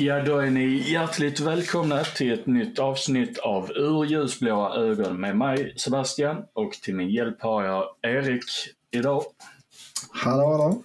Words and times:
Ja, 0.00 0.22
då 0.22 0.38
är 0.38 0.50
ni 0.50 0.92
hjärtligt 0.92 1.40
välkomna 1.40 2.04
till 2.04 2.32
ett 2.32 2.46
nytt 2.46 2.78
avsnitt 2.78 3.38
av 3.38 3.70
Ur 3.70 4.04
ljusblåa 4.04 4.76
ögon 4.76 5.20
med 5.20 5.36
mig 5.36 5.74
Sebastian 5.76 6.44
och 6.52 6.72
till 6.72 6.94
min 6.94 7.08
hjälp 7.08 7.42
har 7.42 7.64
jag 7.64 7.84
Erik 8.02 8.44
idag. 8.90 9.22
Hallå, 10.10 10.52
hallå. 10.52 10.82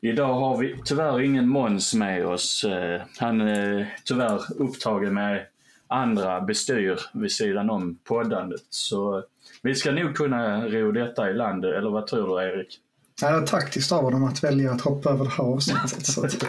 Idag 0.00 0.34
har 0.34 0.58
vi 0.58 0.76
tyvärr 0.84 1.20
ingen 1.20 1.48
Måns 1.48 1.94
med 1.94 2.26
oss. 2.26 2.64
Eh, 2.64 3.00
Han 3.18 3.40
är 3.40 3.96
tyvärr 4.04 4.40
upptagen 4.62 5.14
med 5.14 5.46
andra 5.86 6.40
bestyr 6.40 7.00
vid 7.12 7.32
sidan 7.32 7.70
om 7.70 7.98
poddandet. 8.04 8.66
Så 8.70 9.22
vi 9.62 9.74
ska 9.74 9.90
nog 9.92 10.16
kunna 10.16 10.68
ro 10.68 10.92
detta 10.92 11.30
i 11.30 11.34
land, 11.34 11.64
eller 11.64 11.90
vad 11.90 12.06
tror 12.06 12.40
du 12.40 12.44
Erik? 12.44 12.78
Ja, 13.22 13.30
det 13.30 13.40
var 13.40 13.46
taktiskt 13.46 13.92
av 13.92 14.02
honom 14.02 14.24
att 14.24 14.44
välja 14.44 14.72
att 14.72 14.80
hoppa 14.80 15.10
över 15.10 15.24
det 15.24 15.30
här 15.30 15.44
avsnittet. 15.44 16.06
så 16.06 16.24
att, 16.24 16.32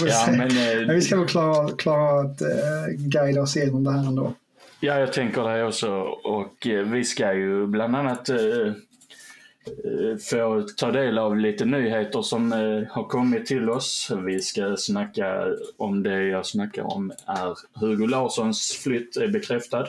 Ja, 0.00 0.26
men, 0.30 0.40
eh, 0.40 0.86
men 0.86 0.94
vi 0.94 1.00
ska 1.00 1.16
nog 1.16 1.28
klara, 1.28 1.76
klara 1.76 2.20
att 2.20 2.40
eh, 2.40 2.48
guida 2.96 3.42
oss 3.42 3.56
igenom 3.56 3.84
det 3.84 3.92
här 3.92 4.06
ändå. 4.06 4.34
Ja, 4.80 4.98
jag 4.98 5.12
tänker 5.12 5.42
det 5.42 5.64
också. 5.64 5.90
Och 6.24 6.66
eh, 6.66 6.84
vi 6.84 7.04
ska 7.04 7.32
ju 7.34 7.66
bland 7.66 7.96
annat 7.96 8.28
eh, 8.28 8.38
eh, 8.38 10.16
få 10.30 10.66
ta 10.76 10.90
del 10.90 11.18
av 11.18 11.36
lite 11.36 11.64
nyheter 11.64 12.22
som 12.22 12.52
eh, 12.52 12.82
har 12.90 13.04
kommit 13.08 13.46
till 13.46 13.70
oss. 13.70 14.12
Vi 14.26 14.40
ska 14.40 14.76
snacka 14.76 15.46
om 15.76 16.02
det 16.02 16.22
jag 16.22 16.46
snackar 16.46 16.82
om 16.96 17.12
är 17.26 17.80
Hugo 17.80 18.06
Larssons 18.06 18.72
flytt 18.84 19.16
är 19.16 19.28
bekräftad. 19.28 19.86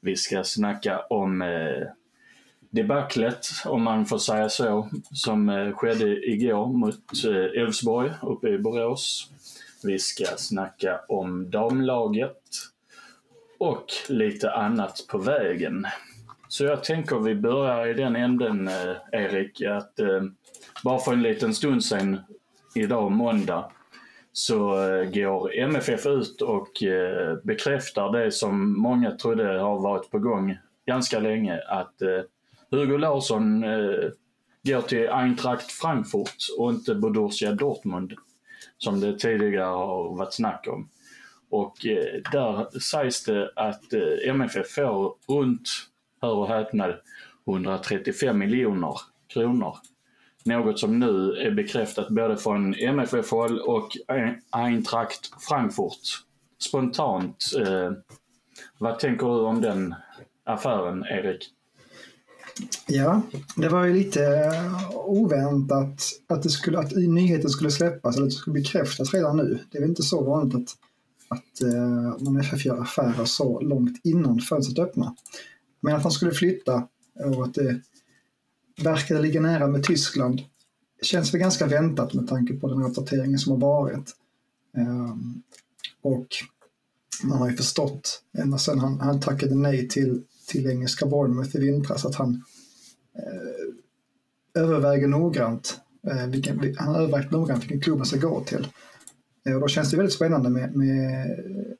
Vi 0.00 0.16
ska 0.16 0.44
snacka 0.44 0.98
om 0.98 1.42
eh, 1.42 1.88
debaclet, 2.76 3.46
om 3.64 3.82
man 3.82 4.06
får 4.06 4.18
säga 4.18 4.48
så, 4.48 4.88
som 5.12 5.48
eh, 5.48 5.72
skedde 5.72 6.30
igår 6.30 6.66
mot 6.66 7.24
eh, 7.24 7.62
Elfsborg 7.62 8.10
uppe 8.22 8.48
i 8.48 8.58
Borås. 8.58 9.30
Vi 9.84 9.98
ska 9.98 10.24
snacka 10.36 11.00
om 11.08 11.50
damlaget 11.50 12.42
och 13.58 13.84
lite 14.08 14.52
annat 14.52 15.06
på 15.08 15.18
vägen. 15.18 15.86
Så 16.48 16.64
jag 16.64 16.84
tänker 16.84 17.18
vi 17.18 17.34
börjar 17.34 17.86
i 17.86 17.94
den 17.94 18.16
änden, 18.16 18.68
eh, 18.68 18.96
Erik, 19.12 19.62
att 19.62 19.94
bara 20.84 20.98
för 20.98 21.12
en 21.12 21.22
liten 21.22 21.54
stund 21.54 21.84
sedan, 21.84 22.20
idag 22.74 23.12
måndag, 23.12 23.70
så 24.32 24.58
går 25.14 25.54
MFF 25.54 26.06
ut 26.06 26.42
och 26.42 26.68
bekräftar 27.42 28.12
det 28.12 28.32
som 28.32 28.80
många 28.80 29.10
trodde 29.10 29.58
har 29.58 29.80
varit 29.80 30.10
på 30.10 30.18
gång 30.18 30.56
ganska 30.86 31.18
länge, 31.18 31.60
att 31.68 32.02
eh, 32.02 32.20
Hugo 32.70 32.96
Larsson 32.96 33.64
eh, 33.64 34.10
går 34.62 34.80
till 34.80 35.08
Eintracht 35.08 35.72
Frankfurt 35.72 36.36
och 36.58 36.70
inte 36.70 36.94
Borussia 36.94 37.52
Dortmund, 37.52 38.12
som 38.78 39.00
det 39.00 39.18
tidigare 39.18 39.64
har 39.64 40.16
varit 40.16 40.34
snack 40.34 40.66
om. 40.68 40.88
Och 41.50 41.86
eh, 41.86 42.22
där 42.32 42.78
sägs 42.78 43.24
det 43.24 43.50
att 43.56 43.92
eh, 43.92 44.30
MFF 44.30 44.70
får 44.74 45.14
runt, 45.28 45.68
hör 46.20 46.34
och 46.34 46.48
häpna, 46.48 46.94
135 47.46 48.38
miljoner 48.38 49.00
kronor. 49.28 49.76
Något 50.44 50.78
som 50.78 50.98
nu 50.98 51.32
är 51.32 51.50
bekräftat 51.50 52.08
både 52.08 52.36
från 52.36 52.74
MFF-håll 52.74 53.60
och 53.60 53.88
Eintracht 54.50 55.30
Frankfurt. 55.48 56.24
Spontant, 56.58 57.44
eh, 57.60 57.92
vad 58.78 58.98
tänker 58.98 59.26
du 59.26 59.40
om 59.40 59.60
den 59.60 59.94
affären, 60.44 61.04
Erik? 61.10 61.55
Ja, 62.86 63.22
det 63.56 63.68
var 63.68 63.84
ju 63.84 63.92
lite 63.92 64.24
eh, 64.24 64.90
oväntat 64.94 66.02
att, 66.26 66.42
det 66.42 66.50
skulle, 66.50 66.78
att 66.78 66.92
nyheten 66.96 67.50
skulle 67.50 67.70
släppas 67.70 68.16
eller 68.16 68.26
att 68.26 68.32
det 68.32 68.36
skulle 68.36 68.60
bekräftas 68.60 69.14
redan 69.14 69.36
nu. 69.36 69.58
Det 69.70 69.78
är 69.78 69.82
väl 69.82 69.90
inte 69.90 70.02
så 70.02 70.24
vanligt 70.24 70.54
att, 70.54 70.76
att 71.28 71.62
eh, 71.62 72.24
man 72.24 72.40
FF 72.40 72.64
gör 72.64 72.82
affärer 72.82 73.24
så 73.24 73.60
långt 73.60 74.00
innan 74.04 74.40
fönstret 74.40 74.88
öppnar. 74.88 75.12
Men 75.80 75.94
att 75.94 76.02
han 76.02 76.12
skulle 76.12 76.32
flytta 76.32 76.88
och 77.34 77.44
att 77.44 77.54
det 77.54 77.80
verkade 78.82 79.20
ligga 79.20 79.40
nära 79.40 79.66
med 79.66 79.82
Tyskland 79.82 80.40
känns 81.02 81.34
väl 81.34 81.40
ganska 81.40 81.66
väntat 81.66 82.14
med 82.14 82.28
tanke 82.28 82.54
på 82.54 82.68
den 82.68 82.82
rapporteringen 82.82 83.38
som 83.38 83.52
har 83.52 83.58
varit. 83.58 84.16
Ehm, 84.76 85.42
och 86.02 86.26
man 87.24 87.38
har 87.38 87.50
ju 87.50 87.56
förstått 87.56 88.22
ända 88.38 88.58
sedan 88.58 88.78
han, 88.78 89.00
han 89.00 89.20
tackade 89.20 89.54
nej 89.54 89.88
till, 89.88 90.22
till 90.46 90.66
engelska 90.66 91.06
Bournemouth 91.06 91.56
i 91.56 91.60
vintras 91.60 92.04
att 92.04 92.14
han 92.14 92.42
eh, 93.16 94.62
överväger 94.62 95.08
noggrant 95.08 95.80
eh, 96.06 96.26
vilken, 96.26 96.74
han 96.78 96.94
övervägt 96.94 97.30
noggrant 97.30 97.62
vilken 97.62 97.80
klubb 97.80 97.96
han 97.98 98.06
ska 98.06 98.16
gå 98.16 98.44
till. 98.44 98.68
Eh, 99.46 99.54
och 99.54 99.60
då 99.60 99.68
känns 99.68 99.90
det 99.90 99.96
väldigt 99.96 100.14
spännande 100.14 100.50
med, 100.50 100.76
med 100.76 101.26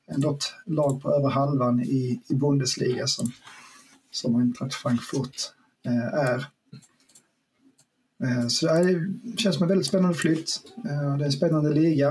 ändå 0.07 0.35
ett 0.35 0.43
lag 0.65 1.01
på 1.01 1.13
över 1.13 1.29
halvan 1.29 1.79
i, 1.83 2.21
i 2.29 2.35
Bundesliga 2.35 3.07
som, 3.07 3.31
som 4.11 4.35
Eintracht 4.35 4.73
Frankfurt 4.73 5.35
eh, 5.85 6.13
är. 6.13 6.47
Eh, 8.23 8.47
Så 8.47 8.67
eh, 8.67 8.85
det 9.23 9.37
känns 9.37 9.55
som 9.55 9.63
en 9.63 9.69
väldigt 9.69 9.87
spännande 9.87 10.17
flytt. 10.17 10.61
Eh, 10.77 11.17
Det 11.17 11.23
är 11.23 11.25
en 11.25 11.31
spännande 11.31 11.69
liga. 11.73 12.09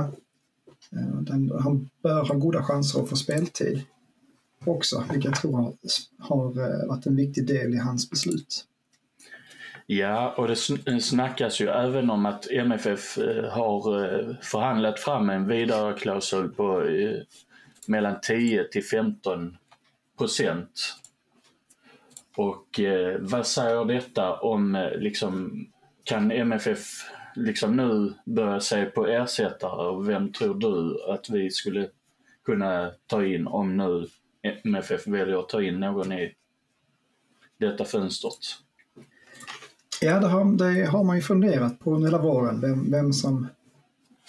Eh, 0.93 1.21
Den, 1.21 1.53
han 1.61 1.91
bör 2.03 2.25
ha 2.25 2.34
goda 2.34 2.62
chanser 2.62 3.03
att 3.03 3.09
få 3.09 3.16
speltid 3.16 3.83
också, 4.69 5.04
vilket 5.12 5.25
jag 5.25 5.41
tror 5.41 5.53
har, 5.53 5.75
har 6.19 6.87
varit 6.88 7.06
en 7.06 7.16
viktig 7.16 7.47
del 7.47 7.75
i 7.75 7.78
hans 7.78 8.10
beslut. 8.10 8.65
Ja, 9.87 10.34
och 10.37 10.49
det 10.49 10.91
eh, 10.93 10.99
snackas 10.99 11.60
ju 11.60 11.69
även 11.69 12.10
om 12.10 12.27
att 12.27 12.50
MFF 12.50 13.19
eh, 13.19 13.50
har 13.50 14.43
förhandlat 14.43 15.00
fram 15.00 15.31
en 15.31 15.49
vidareklausul 15.49 16.49
på 16.49 16.82
mellan 17.87 18.21
10 18.22 18.65
till 18.65 18.84
15 18.84 19.56
procent. 20.19 20.97
Och 22.37 22.81
eh, 22.81 23.16
vad 23.21 23.47
säger 23.47 23.84
detta 23.84 24.34
om, 24.34 24.75
eh, 24.75 24.98
liksom, 24.98 25.66
kan 26.04 26.31
MFF 26.31 27.10
liksom 27.34 27.77
nu 27.77 28.12
börja 28.25 28.60
se 28.60 28.84
på 28.84 29.06
ersättare 29.06 29.88
och 29.88 30.09
vem 30.09 30.33
tror 30.33 30.54
du 30.54 31.04
att 31.12 31.31
vi 31.31 31.50
skulle 31.50 31.88
kunna 32.44 32.91
ta 33.06 33.25
in 33.25 33.47
om 33.47 33.77
nu 33.77 34.06
MFF 34.65 35.07
väljer 35.07 35.39
att 35.39 35.49
ta 35.49 35.62
in 35.62 35.81
någon 35.81 36.12
i 36.12 36.34
detta 37.59 37.84
fönstret? 37.84 38.39
Ja, 40.01 40.21
det 40.21 40.27
har, 40.27 40.45
det 40.45 40.84
har 40.84 41.05
man 41.05 41.17
ju 41.17 41.23
funderat 41.23 41.79
på 41.79 41.95
under 41.95 42.09
hela 42.09 42.23
våren, 42.23 42.61
vem, 42.61 42.91
vem 42.91 43.12
som 43.12 43.49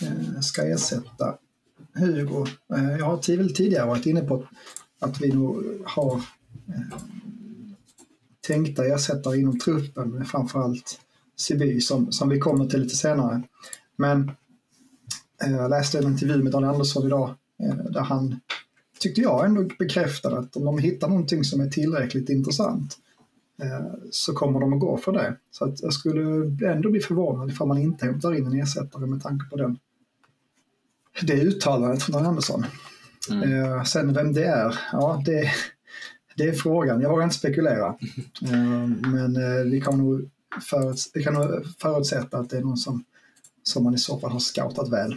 eh, 0.01 0.39
ska 0.39 0.61
ersätta 0.61 1.37
Hugo. 1.93 2.45
Eh, 2.73 2.97
jag 2.97 3.05
har 3.05 3.37
väl 3.37 3.55
tidigare 3.55 3.87
varit 3.87 4.05
inne 4.05 4.21
på 4.21 4.47
att 4.99 5.21
vi 5.21 5.31
nog 5.31 5.63
har 5.85 6.15
eh, 6.67 6.99
tänkta 8.47 8.85
ersättare 8.85 9.37
inom 9.37 9.59
truppen, 9.59 10.25
framförallt 10.25 10.99
Siby 11.35 11.81
som, 11.81 12.11
som 12.11 12.29
vi 12.29 12.39
kommer 12.39 12.65
till 12.65 12.81
lite 12.81 12.95
senare. 12.95 13.41
Men 13.95 14.31
eh, 15.43 15.51
jag 15.51 15.69
läste 15.69 15.97
en 15.97 16.07
intervju 16.07 16.43
med 16.43 16.51
Daniel 16.51 16.71
Andersson 16.71 17.05
idag 17.05 17.35
eh, 17.63 17.75
där 17.75 18.01
han, 18.01 18.39
tyckte 18.99 19.21
jag, 19.21 19.45
ändå 19.45 19.63
bekräftade 19.79 20.39
att 20.39 20.55
om 20.55 20.65
de 20.65 20.77
hittar 20.77 21.07
någonting 21.07 21.43
som 21.43 21.61
är 21.61 21.69
tillräckligt 21.69 22.29
intressant 22.29 22.97
eh, 23.61 23.93
så 24.11 24.33
kommer 24.33 24.59
de 24.59 24.73
att 24.73 24.79
gå 24.79 24.97
för 24.97 25.11
det. 25.11 25.35
Så 25.51 25.65
att 25.65 25.81
jag 25.81 25.93
skulle 25.93 26.21
ändå 26.71 26.89
bli 26.89 26.99
förvånad 26.99 27.49
ifall 27.49 27.67
man 27.67 27.77
inte 27.77 28.05
hämtar 28.05 28.33
in 28.33 28.45
en 28.45 28.61
ersättare 28.61 29.05
med 29.05 29.23
tanke 29.23 29.49
på 29.49 29.55
den, 29.55 29.79
det 31.21 31.41
uttalandet 31.41 32.03
från 32.03 32.13
Daniel 32.13 32.29
Andersson. 32.29 32.65
Mm. 33.31 33.63
Eh, 33.63 33.83
sen 33.83 34.13
vem 34.13 34.33
det 34.33 34.45
är, 34.45 34.79
ja 34.91 35.21
det, 35.25 35.51
det 36.35 36.43
är 36.43 36.53
frågan. 36.53 37.01
Jag 37.01 37.09
vågar 37.09 37.23
inte 37.23 37.35
spekulera. 37.35 37.95
Eh, 38.41 38.87
men 39.11 39.35
eh, 39.35 39.63
vi 39.71 39.81
kan 39.81 39.97
nog 39.97 40.29
föruts- 40.71 41.11
vi 41.13 41.23
kan 41.23 41.33
nog 41.33 41.65
förutsätta 41.79 42.37
att 42.37 42.49
det 42.49 42.57
är 42.57 42.61
någon 42.61 42.77
som, 42.77 43.03
som 43.63 43.83
man 43.83 43.93
i 43.93 43.97
så 43.97 44.19
fall 44.19 44.31
har 44.31 44.39
scoutat 44.39 44.89
väl. 44.89 45.15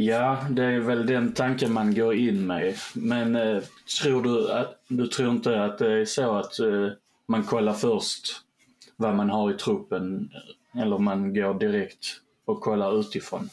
Ja, 0.00 0.46
det 0.50 0.64
är 0.64 0.80
väl 0.80 1.06
den 1.06 1.32
tanken 1.32 1.72
man 1.72 1.94
går 1.94 2.14
in 2.14 2.46
med. 2.46 2.74
Men 2.94 3.36
eh, 3.36 3.62
tror 4.02 4.22
du 4.22 4.52
att, 4.52 4.82
du 4.88 5.06
tror 5.06 5.30
inte 5.30 5.64
att 5.64 5.78
det 5.78 5.92
är 5.92 6.04
så 6.04 6.36
att 6.36 6.58
eh, 6.58 6.88
man 7.28 7.44
kollar 7.44 7.74
först 7.74 8.36
vad 8.96 9.16
man 9.16 9.30
har 9.30 9.50
i 9.50 9.54
truppen 9.54 10.30
eller 10.74 10.98
man 10.98 11.34
går 11.34 11.58
direkt 11.58 12.06
och 12.44 12.60
kollar 12.60 13.00
utifrån? 13.00 13.48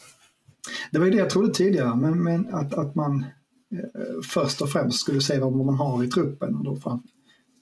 Det 0.91 0.99
var 0.99 1.05
ju 1.05 1.11
det 1.11 1.17
jag 1.17 1.29
trodde 1.29 1.53
tidigare, 1.53 1.95
men, 1.95 2.23
men 2.23 2.53
att, 2.53 2.73
att 2.73 2.95
man 2.95 3.25
eh, 3.71 4.21
först 4.33 4.61
och 4.61 4.69
främst 4.69 4.99
skulle 4.99 5.21
se 5.21 5.39
vad 5.39 5.53
man 5.53 5.75
har 5.75 6.03
i 6.03 6.07
truppen. 6.07 6.55
Och 6.55 6.63
då 6.63 6.75
fram, 6.75 7.03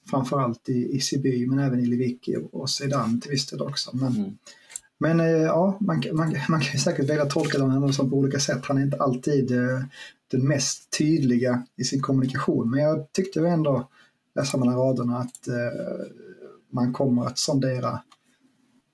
framförallt 0.10 0.70
i, 0.70 0.96
i 0.96 1.00
Siby, 1.00 1.48
men 1.48 1.60
även 1.60 1.80
i 1.80 1.86
Lewicki 1.86 2.36
och, 2.36 2.62
och 2.62 2.70
Sedan 2.70 3.22
till 3.22 3.32
viss 3.32 3.48
del 3.48 3.62
också. 3.62 3.98
Men, 3.98 4.16
Mm 4.16 4.38
men 5.04 5.20
eh, 5.20 5.28
ja, 5.28 5.78
man, 5.80 6.02
kan- 6.02 6.16
man, 6.16 6.36
man 6.50 6.62
kan 6.62 6.72
ju 6.74 6.80
säkert 6.80 7.10
välja 7.10 7.24
att 7.24 7.30
tolka 7.30 7.58
Daniel 7.58 7.78
Andersson 7.78 8.10
på 8.10 8.16
olika 8.18 8.40
sätt. 8.40 8.66
Han 8.66 8.78
är 8.78 8.82
inte 8.82 8.98
alltid 8.98 9.52
eh, 9.52 9.80
den 10.32 10.48
mest 10.48 10.98
tydliga 10.98 11.64
i 11.76 11.84
sin 11.84 12.02
kommunikation. 12.02 12.70
Men 12.72 12.80
jag 12.80 13.12
tyckte 13.12 13.48
ändå, 13.48 13.90
läsa 14.36 14.58
mellan 14.58 14.76
raderna, 14.76 15.18
att 15.18 15.48
eh, 15.48 16.06
man 16.72 16.94
kommer 16.94 17.26
att 17.26 17.38
sondera 17.38 18.00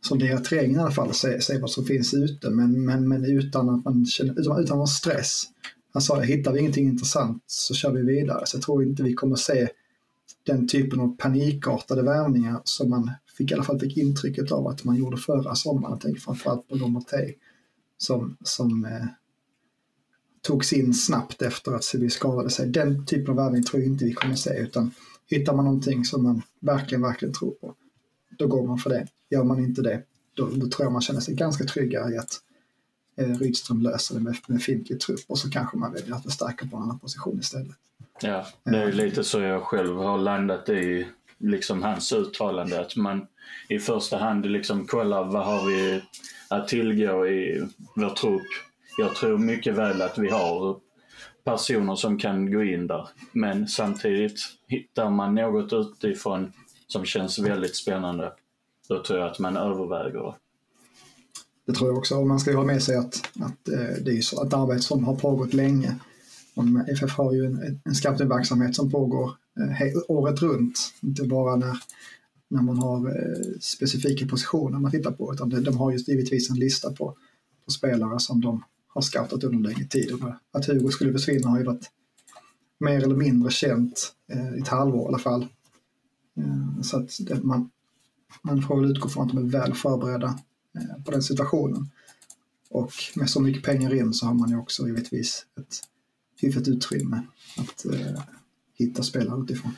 sondera 0.01 0.39
terrängen 0.39 0.75
i 0.75 0.79
alla 0.79 0.91
fall, 0.91 1.13
se, 1.13 1.41
se 1.41 1.57
vad 1.57 1.71
som 1.71 1.85
finns 1.85 2.13
ute, 2.13 2.49
men, 2.49 2.85
men, 2.85 3.07
men 3.07 3.25
utan 3.25 3.69
att 3.69 3.85
man 3.85 4.05
känner, 4.05 4.39
utan, 4.39 4.59
utan 4.63 4.77
någon 4.77 4.87
stress. 4.87 5.43
han 5.93 6.01
sa 6.01 6.19
hittar 6.21 6.53
vi 6.53 6.59
ingenting 6.59 6.87
intressant 6.87 7.43
så 7.47 7.73
kör 7.73 7.91
vi 7.91 8.01
vidare. 8.01 8.45
Så 8.45 8.57
jag 8.57 8.63
tror 8.63 8.83
inte 8.83 9.03
vi 9.03 9.13
kommer 9.13 9.35
se 9.35 9.67
den 10.45 10.67
typen 10.67 10.99
av 10.99 11.17
panikartade 11.17 12.01
värvningar 12.03 12.61
som 12.63 12.89
man 12.89 13.11
fick 13.39 13.51
i 13.51 13.53
alla 13.53 13.63
fall 13.63 13.79
fick 13.79 13.97
intrycket 13.97 14.51
av 14.51 14.67
att 14.67 14.83
man 14.83 14.95
gjorde 14.95 15.17
förra 15.17 15.55
sommaren. 15.55 15.91
Jag 15.91 16.01
tänker 16.01 16.21
framförallt 16.21 16.67
på 16.67 16.75
Lomotey 16.75 17.33
som, 17.97 18.37
som 18.43 18.85
eh, 18.85 19.05
togs 20.41 20.73
in 20.73 20.93
snabbt 20.93 21.41
efter 21.41 21.71
att 21.71 21.83
Sibi 21.83 22.09
skadade 22.09 22.49
sig. 22.49 22.69
Den 22.69 23.05
typen 23.05 23.29
av 23.29 23.35
värvning 23.35 23.63
tror 23.63 23.81
jag 23.81 23.91
inte 23.91 24.05
vi 24.05 24.13
kommer 24.13 24.35
se 24.35 24.59
utan 24.59 24.91
hittar 25.27 25.53
man 25.53 25.65
någonting 25.65 26.05
som 26.05 26.23
man 26.23 26.41
verkligen, 26.59 27.01
verkligen 27.01 27.33
tror 27.33 27.51
på, 27.51 27.75
då 28.37 28.47
går 28.47 28.67
man 28.67 28.77
för 28.77 28.89
det. 28.89 29.07
Gör 29.29 29.43
man 29.43 29.59
inte 29.59 29.81
det, 29.81 30.03
då, 30.33 30.45
då 30.45 30.67
tror 30.69 30.85
jag 30.85 30.91
man 30.91 31.01
känner 31.01 31.19
sig 31.19 31.35
ganska 31.35 31.63
tryggare 31.63 32.13
i 32.13 32.17
att 32.17 32.41
eh, 33.17 33.37
Rydström 33.37 33.81
löser 33.81 34.15
det 34.15 34.21
med, 34.21 34.35
med 34.47 34.57
befintlig 34.57 34.99
trupp 34.99 35.21
och 35.27 35.39
så 35.39 35.49
kanske 35.49 35.77
man 35.77 35.93
väljer 35.93 36.15
att 36.15 36.23
förstärka 36.23 36.67
på 36.67 36.77
en 36.77 36.83
annan 36.83 36.99
position 36.99 37.39
istället. 37.39 37.75
Ja, 38.21 38.47
det 38.63 38.77
är 38.77 38.91
lite 38.91 39.23
så 39.23 39.39
jag 39.39 39.63
själv 39.63 39.95
har 39.95 40.17
landat 40.17 40.69
i 40.69 41.07
liksom 41.39 41.83
hans 41.83 42.13
uttalande. 42.13 42.81
Att 42.81 42.95
man 42.95 43.27
i 43.69 43.79
första 43.79 44.17
hand 44.17 44.45
liksom 44.45 44.87
kollar 44.87 45.23
vad 45.23 45.45
har 45.45 45.67
vi 45.67 46.01
att 46.49 46.67
tillgå 46.67 47.27
i 47.27 47.67
vår 47.95 48.09
trupp. 48.09 48.47
Jag 48.97 49.15
tror 49.15 49.37
mycket 49.37 49.75
väl 49.75 50.01
att 50.01 50.17
vi 50.17 50.29
har 50.29 50.79
personer 51.43 51.95
som 51.95 52.19
kan 52.19 52.51
gå 52.51 52.63
in 52.63 52.87
där. 52.87 53.07
Men 53.31 53.67
samtidigt 53.67 54.39
hittar 54.67 55.09
man 55.09 55.35
något 55.35 55.73
utifrån 55.73 56.53
som 56.87 57.05
känns 57.05 57.39
väldigt 57.39 57.75
spännande, 57.75 58.33
då 58.89 59.03
tror 59.03 59.19
jag 59.19 59.31
att 59.31 59.39
man 59.39 59.57
överväger 59.57 60.19
det. 60.19 60.33
Det 61.67 61.73
tror 61.73 61.89
jag 61.89 61.97
också. 61.97 62.15
Och 62.15 62.27
man 62.27 62.39
ska 62.39 62.51
ju 62.51 62.57
ha 62.57 62.63
med 62.63 62.83
sig 62.83 62.97
att, 62.97 63.15
att 63.39 63.69
eh, 63.69 64.03
det 64.05 64.11
är 64.11 64.21
så 64.21 64.45
ett 64.45 64.53
arbete 64.53 64.81
som 64.81 65.03
har 65.03 65.15
pågått 65.15 65.53
länge. 65.53 65.95
FF 66.91 67.17
har 67.17 67.33
ju 67.33 67.45
en, 67.45 67.81
en 67.85 67.95
scoutingverksamhet 67.95 68.75
som 68.75 68.91
pågår 68.91 69.31
Eh, 69.59 70.01
året 70.07 70.41
runt, 70.41 70.93
inte 71.01 71.23
bara 71.23 71.55
när, 71.55 71.77
när 72.47 72.61
man 72.61 72.77
har 72.77 73.07
eh, 73.07 73.59
specifika 73.61 74.27
positioner 74.27 74.79
man 74.79 74.91
tittar 74.91 75.11
på, 75.11 75.33
utan 75.33 75.49
de 75.49 75.77
har 75.77 75.91
just 75.91 76.07
givetvis 76.07 76.49
en 76.49 76.59
lista 76.59 76.91
på, 76.91 77.15
på 77.65 77.71
spelare 77.71 78.19
som 78.19 78.41
de 78.41 78.63
har 78.87 79.01
scoutat 79.01 79.43
under 79.43 79.69
längre 79.69 79.87
tid. 79.87 80.11
Och 80.11 80.31
att 80.51 80.65
Hugo 80.65 80.89
skulle 80.89 81.13
försvinna 81.13 81.49
har 81.49 81.59
ju 81.59 81.65
varit 81.65 81.91
mer 82.79 83.03
eller 83.03 83.15
mindre 83.15 83.51
känt 83.51 84.13
eh, 84.31 84.55
i 84.55 84.59
ett 84.59 84.67
halvår 84.67 85.03
i 85.03 85.07
alla 85.07 85.19
fall. 85.19 85.47
Eh, 86.37 86.81
så 86.81 86.97
att 86.97 87.17
det, 87.19 87.43
man, 87.43 87.69
man 88.41 88.61
får 88.61 88.81
väl 88.81 88.91
utgå 88.91 89.09
från 89.09 89.23
att 89.27 89.33
de 89.33 89.37
är 89.37 89.49
väl 89.51 89.73
förberedda 89.73 90.39
eh, 90.75 91.03
på 91.03 91.11
den 91.11 91.23
situationen. 91.23 91.89
Och 92.69 92.91
med 93.15 93.29
så 93.29 93.41
mycket 93.41 93.63
pengar 93.63 93.93
in 93.93 94.13
så 94.13 94.25
har 94.25 94.33
man 94.33 94.49
ju 94.49 94.57
också 94.57 94.87
givetvis 94.87 95.45
ett 95.59 95.81
hyfsat 96.41 96.67
utrymme 96.67 97.21
att 97.57 97.85
eh, 97.85 98.21
hitta 98.79 99.03
spelare 99.03 99.41
utifrån. 99.43 99.71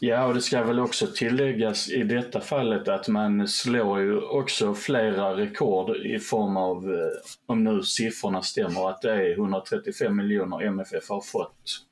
Ja, 0.00 0.26
och 0.26 0.34
det 0.34 0.40
ska 0.40 0.64
väl 0.64 0.80
också 0.80 1.06
tilläggas 1.06 1.90
i 1.90 2.02
detta 2.02 2.40
fallet 2.40 2.88
att 2.88 3.08
man 3.08 3.48
slår 3.48 4.00
ju 4.00 4.20
också 4.20 4.74
flera 4.74 5.36
rekord 5.36 5.96
i 5.96 6.18
form 6.18 6.56
av, 6.56 6.94
eh, 6.94 7.10
om 7.46 7.64
nu 7.64 7.82
siffrorna 7.82 8.42
stämmer, 8.42 8.88
att 8.88 9.02
det 9.02 9.12
är 9.12 9.34
135 9.34 10.16
miljoner 10.16 10.62
MFF 10.62 11.08
har 11.08 11.20
fått 11.20 11.84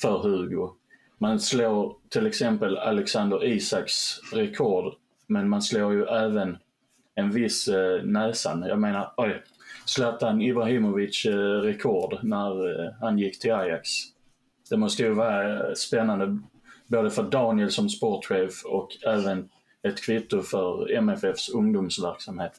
för 0.00 0.18
Hugo. 0.18 0.70
Man 1.18 1.40
slår 1.40 1.96
till 2.08 2.26
exempel 2.26 2.78
Alexander 2.78 3.44
Isaks 3.44 4.20
rekord, 4.32 4.94
men 5.26 5.48
man 5.48 5.62
slår 5.62 5.92
ju 5.92 6.04
även 6.04 6.56
en 7.14 7.30
viss 7.30 7.68
eh, 7.68 8.02
Näsan. 8.04 8.62
Jag 8.62 8.78
menar, 8.78 9.12
oj, 9.16 9.42
Zlatan 9.84 10.42
Ibrahimovic 10.42 11.24
eh, 11.26 11.60
rekord 11.60 12.18
när 12.22 12.84
eh, 12.84 12.92
han 13.00 13.18
gick 13.18 13.40
till 13.40 13.52
Ajax. 13.52 14.13
Det 14.70 14.76
måste 14.76 15.02
ju 15.02 15.14
vara 15.14 15.74
spännande 15.74 16.38
både 16.86 17.10
för 17.10 17.22
Daniel 17.22 17.70
som 17.70 17.88
sportchef 17.88 18.64
och 18.64 18.96
även 19.06 19.48
ett 19.82 20.02
kvitto 20.02 20.42
för 20.42 20.92
MFFs 20.92 21.48
ungdomsverksamhet. 21.48 22.56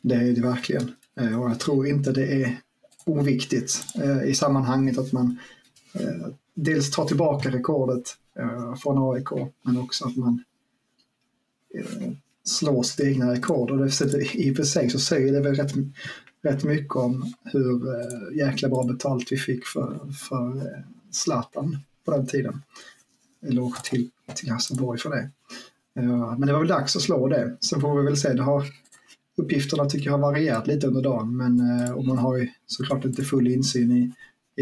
Det 0.00 0.14
är 0.14 0.34
det 0.34 0.40
verkligen. 0.40 0.94
Eh, 1.20 1.40
och 1.40 1.50
jag 1.50 1.60
tror 1.60 1.86
inte 1.86 2.12
det 2.12 2.42
är 2.42 2.56
oviktigt 3.06 3.84
eh, 4.02 4.24
i 4.24 4.34
sammanhanget 4.34 4.98
att 4.98 5.12
man 5.12 5.38
eh, 5.94 6.28
dels 6.54 6.90
tar 6.90 7.04
tillbaka 7.04 7.50
rekordet 7.50 8.16
från 8.82 9.14
AIK 9.14 9.28
men 9.62 9.78
också 9.78 10.06
att 10.06 10.16
man 10.16 10.44
slår 12.44 12.82
sitt 12.82 13.06
egna 13.06 13.32
rekord. 13.32 13.70
Och 13.70 13.78
det, 13.78 14.34
i 14.34 14.52
och 14.52 14.56
för 14.56 14.62
sig 14.62 14.90
så 14.90 14.98
säger 14.98 15.32
det 15.32 15.40
väl 15.40 15.54
rätt, 15.54 15.72
rätt 16.42 16.64
mycket 16.64 16.96
om 16.96 17.32
hur 17.44 17.88
äh, 17.88 18.38
jäkla 18.38 18.68
bra 18.68 18.82
betalt 18.82 19.32
vi 19.32 19.36
fick 19.36 19.66
för, 19.66 20.12
för 20.28 20.56
äh, 20.56 20.82
Zlatan 21.10 21.78
på 22.04 22.10
den 22.10 22.26
tiden. 22.26 22.62
Eloge 23.46 23.82
till, 23.84 24.10
till 24.34 24.50
Helsingborg 24.50 24.98
för 24.98 25.10
det. 25.10 25.30
Uh, 26.00 26.38
men 26.38 26.46
det 26.46 26.52
var 26.52 26.60
väl 26.60 26.68
dags 26.68 26.96
att 26.96 27.02
slå 27.02 27.28
det. 27.28 27.56
Sen 27.60 27.80
får 27.80 28.00
vi 28.00 28.04
väl 28.04 28.16
se. 28.16 28.32
Det 28.32 28.42
har, 28.42 28.64
uppgifterna 29.36 29.84
tycker 29.84 30.06
jag 30.06 30.12
har 30.12 30.18
varierat 30.18 30.66
lite 30.66 30.86
under 30.86 31.02
dagen 31.02 31.36
men, 31.36 31.60
och 31.94 32.04
man 32.04 32.18
har 32.18 32.36
ju 32.36 32.48
såklart 32.66 33.04
inte 33.04 33.22
full 33.22 33.48
insyn 33.48 33.92
i, 33.92 34.12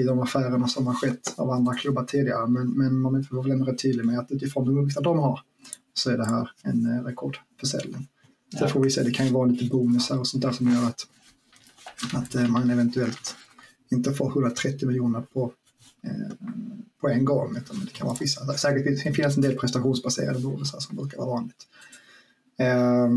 i 0.01 0.03
de 0.03 0.21
affärerna 0.21 0.69
som 0.69 0.87
har 0.87 0.95
skett 0.95 1.35
av 1.37 1.51
andra 1.51 1.75
klubbar 1.75 2.05
tidigare. 2.05 2.47
Men, 2.47 2.71
men 2.71 3.01
man 3.01 3.25
får 3.25 3.43
väl 3.43 3.53
ändå 3.53 3.65
rätt 3.65 3.83
tydlig 3.83 4.05
med 4.05 4.19
att 4.19 4.31
utifrån 4.31 4.65
de 4.65 4.79
uppgifter 4.79 5.03
de 5.03 5.19
har 5.19 5.41
så 5.95 6.11
är 6.11 6.19
det 6.19 6.27
här 6.27 6.51
en 6.63 6.93
eh, 6.93 7.05
rekordförsäljning. 7.05 8.09
Ja. 8.51 8.59
Så 8.59 8.69
får 8.69 8.81
vi 8.81 8.91
se, 8.91 9.03
det 9.03 9.11
kan 9.11 9.27
ju 9.27 9.33
vara 9.33 9.47
lite 9.47 9.65
bonusar 9.65 10.19
och 10.19 10.27
sånt 10.27 10.43
där 10.43 10.53
som 10.53 10.69
gör 10.73 10.87
att, 10.87 11.07
att 12.15 12.35
eh, 12.35 12.49
man 12.49 12.71
eventuellt 12.71 13.37
inte 13.91 14.13
får 14.13 14.31
130 14.31 14.87
miljoner 14.89 15.21
på, 15.21 15.53
eh, 16.05 16.49
på 17.01 17.09
en 17.09 17.25
gång. 17.25 17.57
Utan 17.57 17.85
det 17.85 17.93
kan 17.93 18.07
vara 18.07 18.17
vissa, 18.21 18.53
säkert 18.53 19.17
finns 19.17 19.37
en 19.37 19.43
del 19.43 19.59
prestationsbaserade 19.59 20.41
bonusar 20.41 20.79
som 20.81 20.97
brukar 20.97 21.19
vara 21.19 21.31
vanligt. 21.31 21.67
Eh, 22.59 23.09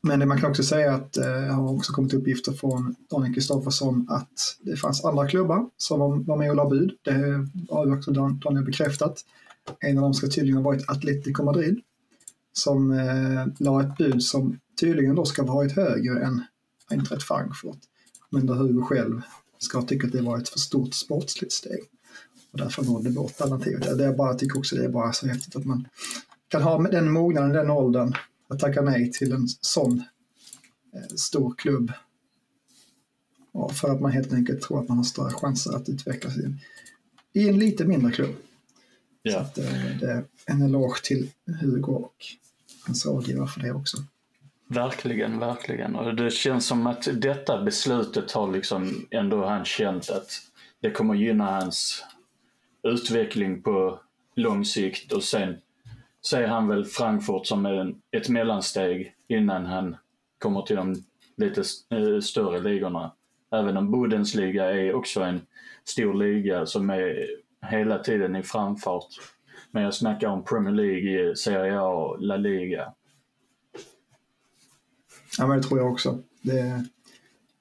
men 0.00 0.28
man 0.28 0.40
kan 0.40 0.50
också 0.50 0.62
säga 0.62 0.94
att 0.94 1.12
det 1.12 1.46
jag 1.46 1.52
har 1.52 1.74
också 1.74 1.92
kommit 1.92 2.14
uppgifter 2.14 2.52
från 2.52 2.94
Daniel 3.10 3.34
Kristoffersson 3.34 4.06
att 4.10 4.56
det 4.60 4.76
fanns 4.76 5.04
andra 5.04 5.28
klubbar 5.28 5.70
som 5.76 6.24
var 6.24 6.36
med 6.36 6.50
och 6.50 6.56
la 6.56 6.68
bud. 6.68 6.92
Det 7.02 7.46
har 7.70 7.86
ju 7.86 7.96
också 7.96 8.10
Daniel 8.10 8.64
bekräftat. 8.64 9.24
En 9.80 9.98
av 9.98 10.02
dem 10.02 10.14
ska 10.14 10.26
tydligen 10.26 10.56
ha 10.56 10.64
varit 10.64 10.90
Atletico 10.90 11.42
Madrid 11.42 11.80
som 12.52 12.92
eh, 12.92 13.46
la 13.58 13.82
ett 13.82 13.96
bud 13.96 14.22
som 14.22 14.58
tydligen 14.80 15.14
då 15.14 15.24
ska 15.24 15.42
ha 15.42 15.54
varit 15.54 15.76
högre 15.76 16.24
än 16.24 16.42
Eintracht 16.90 17.22
Frankfurt. 17.22 17.78
Men 18.30 18.46
där 18.46 18.54
Hugo 18.54 18.82
själv 18.82 19.22
ska 19.58 19.82
tycka 19.82 20.06
att 20.06 20.12
det 20.12 20.22
var 20.22 20.38
ett 20.38 20.48
för 20.48 20.58
stort 20.58 20.94
sportsligt 20.94 21.52
steg. 21.52 21.80
Och 22.50 22.58
därför 22.58 22.82
valde 22.82 23.10
bort 23.10 23.40
alternativet. 23.40 23.98
Det 23.98 24.04
är 24.04 24.12
bara, 24.12 24.28
jag 24.28 24.38
tycker 24.38 24.58
också 24.58 24.76
det 24.76 24.84
är 24.84 24.88
bara 24.88 25.12
så 25.12 25.26
häftigt 25.26 25.56
att 25.56 25.64
man 25.64 25.88
kan 26.48 26.62
ha 26.62 26.88
den 26.88 27.12
mognaden, 27.12 27.52
den 27.52 27.70
åldern, 27.70 28.14
att 28.48 28.58
tacka 28.58 28.82
nej 28.82 29.12
till 29.12 29.32
en 29.32 29.48
sån 29.60 30.02
eh, 30.94 31.16
stor 31.16 31.54
klubb. 31.58 31.92
Och 33.52 33.72
för 33.72 33.94
att 33.94 34.00
man 34.00 34.12
helt 34.12 34.32
enkelt 34.32 34.62
tror 34.62 34.80
att 34.80 34.88
man 34.88 34.96
har 34.96 35.04
större 35.04 35.30
chanser 35.30 35.76
att 35.76 35.88
utvecklas 35.88 36.36
i, 36.36 36.54
i 37.32 37.48
en 37.48 37.58
lite 37.58 37.84
mindre 37.84 38.12
klubb. 38.12 38.34
Ja. 39.22 39.32
Så 39.32 39.38
att, 39.38 39.58
eh, 39.58 39.98
det 40.00 40.10
är 40.10 40.24
en 40.46 40.62
eloge 40.62 41.00
till 41.02 41.30
Hugo 41.60 41.92
och 41.92 42.14
hans 42.86 43.06
rådgivare 43.06 43.48
för 43.48 43.60
det 43.60 43.72
också. 43.72 43.96
Verkligen, 44.68 45.38
verkligen. 45.38 45.96
Och 45.96 46.14
det 46.14 46.30
känns 46.30 46.66
som 46.66 46.86
att 46.86 47.08
detta 47.14 47.62
beslutet 47.62 48.32
har 48.32 48.52
liksom 48.52 49.06
ändå 49.10 49.44
han 49.44 49.64
känt 49.64 50.10
att 50.10 50.30
det 50.80 50.90
kommer 50.90 51.14
gynna 51.14 51.60
hans 51.60 52.04
utveckling 52.82 53.62
på 53.62 54.00
lång 54.36 54.64
sikt 54.64 55.12
och 55.12 55.24
sen 55.24 55.56
ser 56.30 56.46
han 56.46 56.68
väl 56.68 56.84
Frankfurt 56.84 57.46
som 57.46 57.66
en, 57.66 58.00
ett 58.10 58.28
mellansteg 58.28 59.14
innan 59.28 59.66
han 59.66 59.96
kommer 60.38 60.62
till 60.62 60.76
de 60.76 60.94
lite 61.36 61.60
eh, 61.90 62.20
större 62.20 62.60
ligorna. 62.60 63.12
Även 63.52 63.76
om 63.76 63.90
Bundesliga 63.90 64.70
är 64.70 64.94
också 64.94 65.20
en 65.20 65.40
stor 65.84 66.14
liga 66.14 66.66
som 66.66 66.90
är 66.90 67.26
hela 67.66 67.98
tiden 67.98 68.36
i 68.36 68.42
framfart. 68.42 69.08
Men 69.70 69.82
jag 69.82 69.94
snackar 69.94 70.28
om 70.28 70.44
Premier 70.44 70.74
League, 70.74 71.36
Serie 71.36 71.80
A 71.80 71.88
och 71.88 72.22
La 72.22 72.36
Liga. 72.36 72.92
Ja, 75.38 75.46
men 75.46 75.56
det 75.56 75.62
tror 75.62 75.80
jag 75.80 75.92
också. 75.92 76.18
Det, 76.42 76.84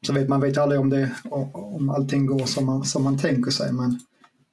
så 0.01 0.13
vet, 0.13 0.29
man 0.29 0.41
vet 0.41 0.57
aldrig 0.57 0.79
om, 0.79 0.89
det, 0.89 1.11
om 1.53 1.89
allting 1.89 2.25
går 2.25 2.45
som 2.45 2.65
man, 2.65 2.85
som 2.85 3.03
man 3.03 3.17
tänker 3.17 3.51
sig, 3.51 3.73
men, 3.73 3.99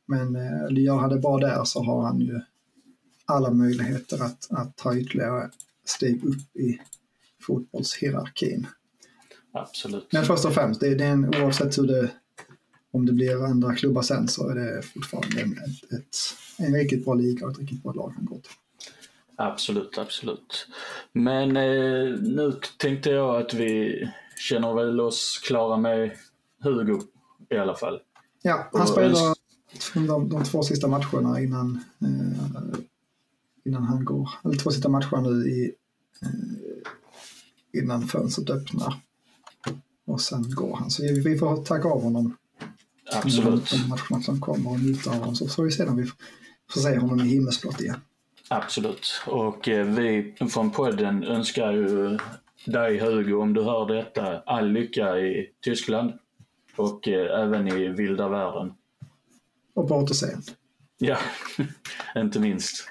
men 0.06 0.36
eh, 0.36 0.82
gör 0.84 0.96
han 0.96 1.10
det 1.10 1.18
bra 1.18 1.38
där 1.38 1.64
så 1.64 1.82
har 1.82 2.02
han 2.02 2.20
ju 2.20 2.40
alla 3.24 3.50
möjligheter 3.50 4.22
att, 4.22 4.46
att 4.50 4.76
ta 4.76 4.96
ytterligare 4.96 5.50
steg 5.84 6.24
upp 6.24 6.56
i 6.56 6.80
fotbollshierarkin. 7.40 8.66
Absolut. 9.52 10.12
Men 10.12 10.24
först 10.24 10.44
och 10.44 10.54
främst, 10.54 10.80
det, 10.80 10.94
det 10.94 11.04
är 11.04 11.12
en, 11.12 11.34
oavsett 11.42 11.78
hur 11.78 11.86
det 11.86 12.10
om 12.90 13.06
det 13.06 13.12
blir 13.12 13.44
andra 13.44 13.74
klubbar 13.74 14.02
sen 14.02 14.28
så 14.28 14.48
är 14.48 14.54
det 14.54 14.82
fortfarande 14.82 15.40
en, 15.40 15.52
ett, 15.52 15.92
ett, 15.92 16.16
en 16.58 16.74
riktigt 16.74 17.04
bra 17.04 17.14
liga 17.14 17.46
och 17.46 17.52
ett 17.52 17.58
riktigt 17.58 17.82
bra 17.82 17.92
lag 17.92 18.12
han 18.16 18.24
går 18.24 18.38
till. 18.40 18.52
Absolut, 19.36 19.98
absolut. 19.98 20.66
Men 21.12 21.56
eh, 21.56 22.20
nu 22.20 22.60
tänkte 22.78 23.10
jag 23.10 23.40
att 23.42 23.54
vi 23.54 24.04
känner 24.36 24.74
väl 24.74 25.00
oss 25.00 25.40
klara 25.44 25.76
med 25.76 26.10
Hugo 26.62 27.00
i 27.50 27.56
alla 27.56 27.74
fall. 27.74 28.00
Ja, 28.42 28.68
han 28.72 28.86
spelar 28.86 29.34
de, 29.94 30.28
de 30.28 30.44
två 30.44 30.62
sista 30.62 30.88
matcherna 30.88 31.40
innan, 31.40 31.84
eh, 32.00 32.78
innan 33.64 33.82
han 33.82 34.04
går. 34.04 34.30
Eller 34.44 34.56
två 34.56 34.70
sista 34.70 34.88
matcherna 34.88 35.20
nu 35.20 35.46
i, 35.48 35.74
eh, 36.22 37.82
innan 37.82 38.08
fönstret 38.08 38.50
öppnar. 38.50 39.00
Och 40.06 40.20
sen 40.20 40.54
går 40.54 40.76
han. 40.76 40.90
Så 40.90 41.02
vi, 41.02 41.20
vi 41.20 41.38
får 41.38 41.64
tacka 41.64 41.88
av 41.88 42.02
honom. 42.02 42.36
Absolut. 43.12 43.70
De 43.70 43.88
matcherna 43.88 44.22
som 44.22 44.40
kommer 44.40 44.70
och 44.70 44.80
njuta 44.80 45.10
av 45.10 45.16
honom. 45.16 45.36
Så 45.36 45.48
får 45.48 45.64
vi 45.64 45.72
se 45.72 45.84
när 45.84 45.94
vi 45.94 46.10
får 46.70 46.80
se 46.80 46.98
honom 46.98 47.20
i 47.20 47.28
himmelsblått 47.28 47.80
igen. 47.80 48.00
Absolut. 48.54 49.22
Och 49.26 49.68
eh, 49.68 49.86
vi 49.86 50.34
från 50.50 50.70
podden 50.70 51.24
önskar 51.24 51.72
ju 51.72 52.18
dig 52.64 52.98
Hugo, 52.98 53.34
om 53.34 53.54
du 53.54 53.62
hör 53.62 53.86
detta, 53.86 54.40
all 54.46 54.68
lycka 54.70 55.18
i 55.18 55.50
Tyskland 55.60 56.12
och 56.76 57.08
eh, 57.08 57.40
även 57.40 57.68
i 57.68 57.88
vilda 57.88 58.28
världen. 58.28 58.74
Och 59.74 59.88
på 59.88 59.94
återseende. 59.94 60.42
Ja, 60.98 61.18
inte 62.16 62.40
minst. 62.40 62.88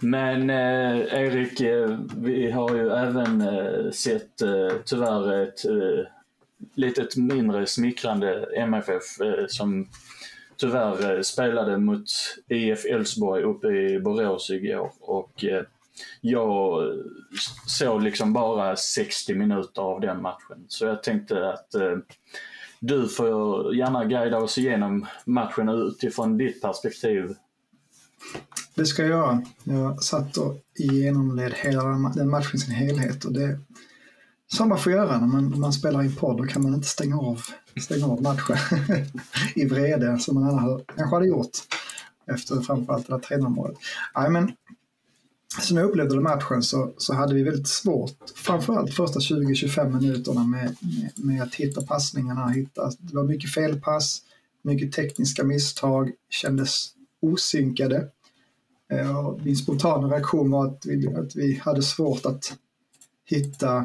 Men 0.00 0.50
eh, 0.50 1.22
Erik, 1.24 1.60
eh, 1.60 1.98
vi 2.16 2.50
har 2.50 2.74
ju 2.74 2.90
även 2.90 3.40
eh, 3.40 3.90
sett 3.90 4.42
eh, 4.42 4.72
tyvärr 4.84 5.42
ett 5.42 5.64
eh, 5.64 6.06
litet 6.74 7.16
mindre 7.16 7.66
smickrande 7.66 8.46
MFF 8.56 9.02
som 9.48 9.88
tyvärr 10.56 11.16
eh, 11.16 11.22
spelade 11.22 11.78
mot 11.78 12.04
IF 12.48 12.84
Elfsborg 12.84 13.42
uppe 13.42 13.68
i 13.68 14.00
Borås 14.00 14.50
igår. 14.50 14.92
Och 15.00 15.44
eh, 15.44 15.62
jag 16.20 16.86
eh, 16.86 16.94
såg 17.66 18.02
liksom 18.02 18.32
bara 18.32 18.76
60 18.76 19.34
minuter 19.34 19.82
av 19.82 20.00
den 20.00 20.22
matchen. 20.22 20.64
Så 20.68 20.84
jag 20.84 21.02
tänkte 21.02 21.48
att 21.52 21.68
du 22.80 23.08
får 23.08 23.74
gärna 23.74 24.04
guida 24.04 24.38
oss 24.38 24.58
igenom 24.58 25.06
matchen 25.24 25.68
utifrån 25.68 26.38
ditt 26.38 26.62
perspektiv. 26.62 27.34
Det 28.74 28.86
ska 28.86 29.02
jag 29.02 29.10
göra. 29.10 29.42
Jag 29.64 30.02
satt 30.02 30.36
och 30.36 30.54
genomled 30.78 31.54
hela 31.54 31.82
den 32.14 32.30
matchen 32.30 32.56
i 32.56 32.58
sin 32.58 32.74
helhet 32.74 33.24
och 33.24 33.32
det 33.32 33.58
som 34.46 34.68
man 34.68 34.78
får 34.78 34.92
göra 34.92 35.20
när 35.20 35.26
man, 35.26 35.50
när 35.50 35.56
man 35.56 35.72
spelar 35.72 36.04
i 36.04 36.16
podd. 36.16 36.36
Då 36.36 36.44
kan 36.44 36.62
man 36.62 36.74
inte 36.74 36.88
stänga 36.88 37.18
av, 37.18 37.40
stänga 37.80 38.06
av 38.06 38.22
matchen 38.22 38.56
i 39.54 39.64
vrede 39.64 40.18
som 40.18 40.34
man 40.34 40.44
annars 40.44 40.82
kanske 40.96 41.16
hade 41.16 41.26
gjort 41.26 41.58
efter 42.26 42.60
framförallt 42.60 43.06
det 43.06 43.12
där 43.12 43.20
tränarmålet. 43.20 43.76
Nej, 44.14 44.30
men 44.30 44.52
som 45.60 45.76
jag 45.76 45.88
upplevde 45.88 46.20
matchen 46.20 46.62
så, 46.62 46.94
så 46.96 47.14
hade 47.14 47.34
vi 47.34 47.42
väldigt 47.42 47.68
svårt, 47.68 48.30
framförallt 48.34 48.94
första 48.94 49.18
20-25 49.18 50.00
minuterna 50.00 50.44
med, 50.44 50.76
med, 50.80 51.12
med, 51.16 51.42
att 51.42 51.54
hitta 51.54 51.82
passningarna. 51.82 52.48
Hitta, 52.48 52.90
det 52.98 53.16
var 53.16 53.24
mycket 53.24 53.50
felpass, 53.50 54.22
mycket 54.62 54.92
tekniska 54.92 55.44
misstag, 55.44 56.12
kändes 56.30 56.88
osynkade. 57.20 58.08
Eh, 58.92 59.36
min 59.44 59.56
spontana 59.56 60.08
reaktion 60.08 60.50
var 60.50 60.66
att 60.66 60.86
vi, 60.86 61.14
att 61.14 61.36
vi 61.36 61.60
hade 61.64 61.82
svårt 61.82 62.26
att 62.26 62.56
hitta, 63.24 63.76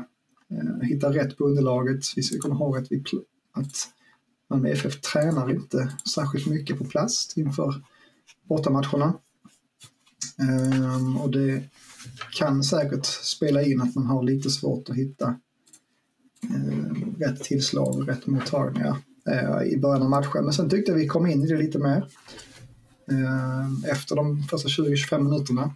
eh, 0.49 0.87
hitta 0.87 1.13
rätt 1.13 1.37
på 1.37 1.43
underlaget. 1.43 1.99
Vi 2.15 2.23
ska 2.23 2.39
komma 2.39 2.55
ihåg 2.55 2.77
att, 2.77 2.91
vi, 2.91 3.03
att 3.51 3.89
Malmö 4.49 4.69
FF 4.69 5.01
tränar 5.01 5.51
inte 5.51 5.93
särskilt 6.13 6.47
mycket 6.47 6.77
på 6.77 6.85
plast 6.85 7.37
inför 7.37 7.83
bortamatcherna. 8.43 9.13
Ehm, 10.39 11.17
och 11.17 11.31
det 11.31 11.63
kan 12.33 12.63
säkert 12.63 13.05
spela 13.05 13.61
in 13.61 13.81
att 13.81 13.95
man 13.95 14.05
har 14.05 14.23
lite 14.23 14.49
svårt 14.49 14.89
att 14.89 14.95
hitta 14.95 15.35
ehm, 16.49 17.15
rätt 17.19 17.43
tillslag 17.43 17.95
och 17.95 18.07
rätt 18.07 18.27
mottagningar 18.27 18.97
eh, 19.27 19.63
i 19.63 19.77
början 19.77 20.01
av 20.01 20.09
matchen. 20.09 20.43
Men 20.43 20.53
sen 20.53 20.69
tyckte 20.69 20.91
jag 20.91 20.99
vi 20.99 21.07
kom 21.07 21.25
in 21.25 21.43
i 21.43 21.47
det 21.47 21.57
lite 21.57 21.79
mer. 21.79 22.07
Ehm, 23.11 23.83
efter 23.91 24.15
de 24.15 24.43
första 24.43 24.67
20-25 24.67 25.19
minuterna. 25.19 25.73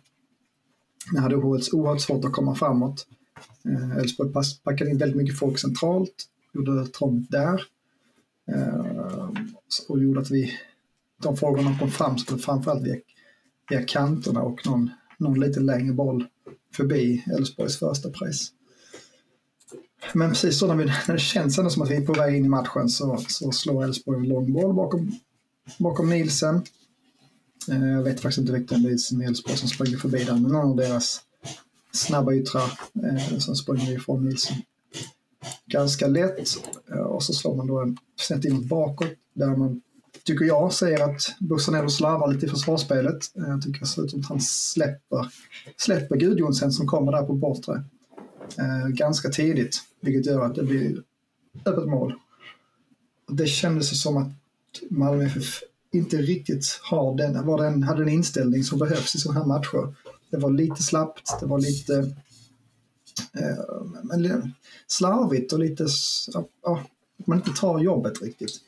Det 1.14 1.20
hade 1.20 1.36
oerhört, 1.36 1.74
oerhört 1.74 2.02
svårt 2.02 2.26
att 2.26 2.34
komma 2.34 2.56
framåt. 2.56 3.08
Eh, 3.66 3.98
Elfsborg 3.98 4.32
packade 4.64 4.90
in 4.92 4.98
väldigt 4.98 5.18
mycket 5.18 5.40
folk 5.40 5.60
centralt, 5.60 6.26
gjorde 6.56 6.80
det 6.80 6.88
trångt 6.88 7.32
där. 7.32 7.62
Eh, 8.52 9.30
och 9.88 10.04
gjorde 10.04 10.20
att 10.20 10.32
vi, 10.32 10.52
de 11.24 11.38
frågorna 11.38 11.80
kom 11.80 11.92
fram, 11.92 12.18
skulle 12.18 12.40
framförallt 12.40 12.84
via 12.84 12.96
via 13.70 13.84
kanterna 13.84 14.42
och 14.42 14.66
någon, 14.66 14.90
någon 15.18 15.40
lite 15.40 15.60
längre 15.60 15.94
boll 15.94 16.26
förbi 16.74 17.24
Elfsborgs 17.38 17.80
första 17.80 18.10
press. 18.10 18.48
Men 20.14 20.30
precis 20.30 20.60
så 20.60 20.68
när, 20.68 20.76
vi, 20.76 20.86
när 20.86 21.14
det 21.14 21.20
känns 21.20 21.58
ändå 21.58 21.70
som 21.70 21.82
att 21.82 21.90
vi 21.90 21.96
är 21.96 22.06
på 22.06 22.14
väg 22.14 22.36
in 22.36 22.46
i 22.46 22.50
matchen 22.50 22.90
så, 22.90 23.18
så 23.28 23.52
slår 23.52 23.84
Elfsborg 23.84 24.20
en 24.20 24.28
lång 24.28 24.54
boll 24.54 24.74
bakom, 24.74 25.12
bakom 25.78 26.10
Nielsen. 26.10 26.64
Eh, 27.72 27.88
jag 27.88 28.04
vet 28.04 28.20
faktiskt 28.20 28.40
inte 28.40 28.54
vilken 28.54 28.84
det 28.84 28.90
är 28.90 29.28
Elfsborg 29.28 29.58
som 29.58 29.70
springer 29.70 29.98
förbi 29.98 30.24
där, 30.24 30.34
men 30.34 30.52
någon 30.52 30.70
av 30.70 30.76
deras 30.76 31.22
snabba 31.92 32.34
yttrar 32.34 32.80
eh, 33.04 33.38
som 33.38 33.56
springer 33.56 33.92
ifrån 33.92 34.26
Nielsen. 34.26 34.58
Ganska 35.66 36.08
lätt 36.08 36.40
eh, 36.92 36.98
och 36.98 37.24
så 37.24 37.34
slår 37.34 37.56
man 37.56 37.68
då 37.68 37.80
en 37.80 37.98
snett 38.16 38.46
inåt 38.46 38.66
bakåt 38.66 39.12
där 39.34 39.56
man 39.56 39.82
tycker 40.24 40.46
jag, 40.46 40.74
säger 40.74 41.04
att 41.04 41.36
Bussanello 41.40 41.90
slarvar 41.90 42.34
lite 42.34 42.46
i 42.46 42.50
försvarsspelet. 42.50 43.38
Eh, 43.38 43.44
jag 43.48 43.62
tycker 43.62 43.80
det 43.80 43.86
ser 43.86 44.04
ut 44.04 44.12
som 44.12 44.20
att 44.20 44.26
han 44.26 44.42
släpper, 44.42 45.28
släpper 45.78 46.16
Gudjonsen 46.16 46.72
som 46.72 46.88
kommer 46.88 47.12
där 47.12 47.24
på 47.24 47.34
bortre 47.34 47.84
eh, 48.58 48.88
ganska 48.88 49.30
tidigt, 49.30 49.82
vilket 50.02 50.26
gör 50.26 50.46
att 50.46 50.56
det 50.56 50.64
blir 50.64 51.04
öppet 51.66 51.88
mål. 51.88 52.14
Det 53.28 53.48
kändes 53.48 54.02
som 54.02 54.18
att 54.18 54.32
Malmö 54.90 55.26
FF 55.26 55.60
inte 55.94 56.18
riktigt 56.18 56.80
har 56.82 57.16
den, 57.16 57.46
var 57.46 57.64
den, 57.64 57.84
hade 57.84 58.00
den 58.00 58.14
inställning 58.14 58.64
som 58.64 58.80
behövs 58.80 59.16
i 59.16 59.20
sådana 59.20 59.40
här 59.40 59.48
matcher. 59.48 59.96
Det 60.32 60.38
var 60.38 60.52
lite 60.52 60.84
slappt, 60.84 61.40
det 61.40 61.46
var 61.46 61.60
lite 61.60 62.16
Eh, 63.34 63.86
men 64.04 64.54
slarvigt 64.88 65.54
och 65.54 65.60
lite, 65.60 65.88
ja, 66.64 66.84
man 67.26 67.38
inte 67.38 67.52
tar 67.52 67.80
jobbet 67.80 68.22
riktigt. 68.22 68.62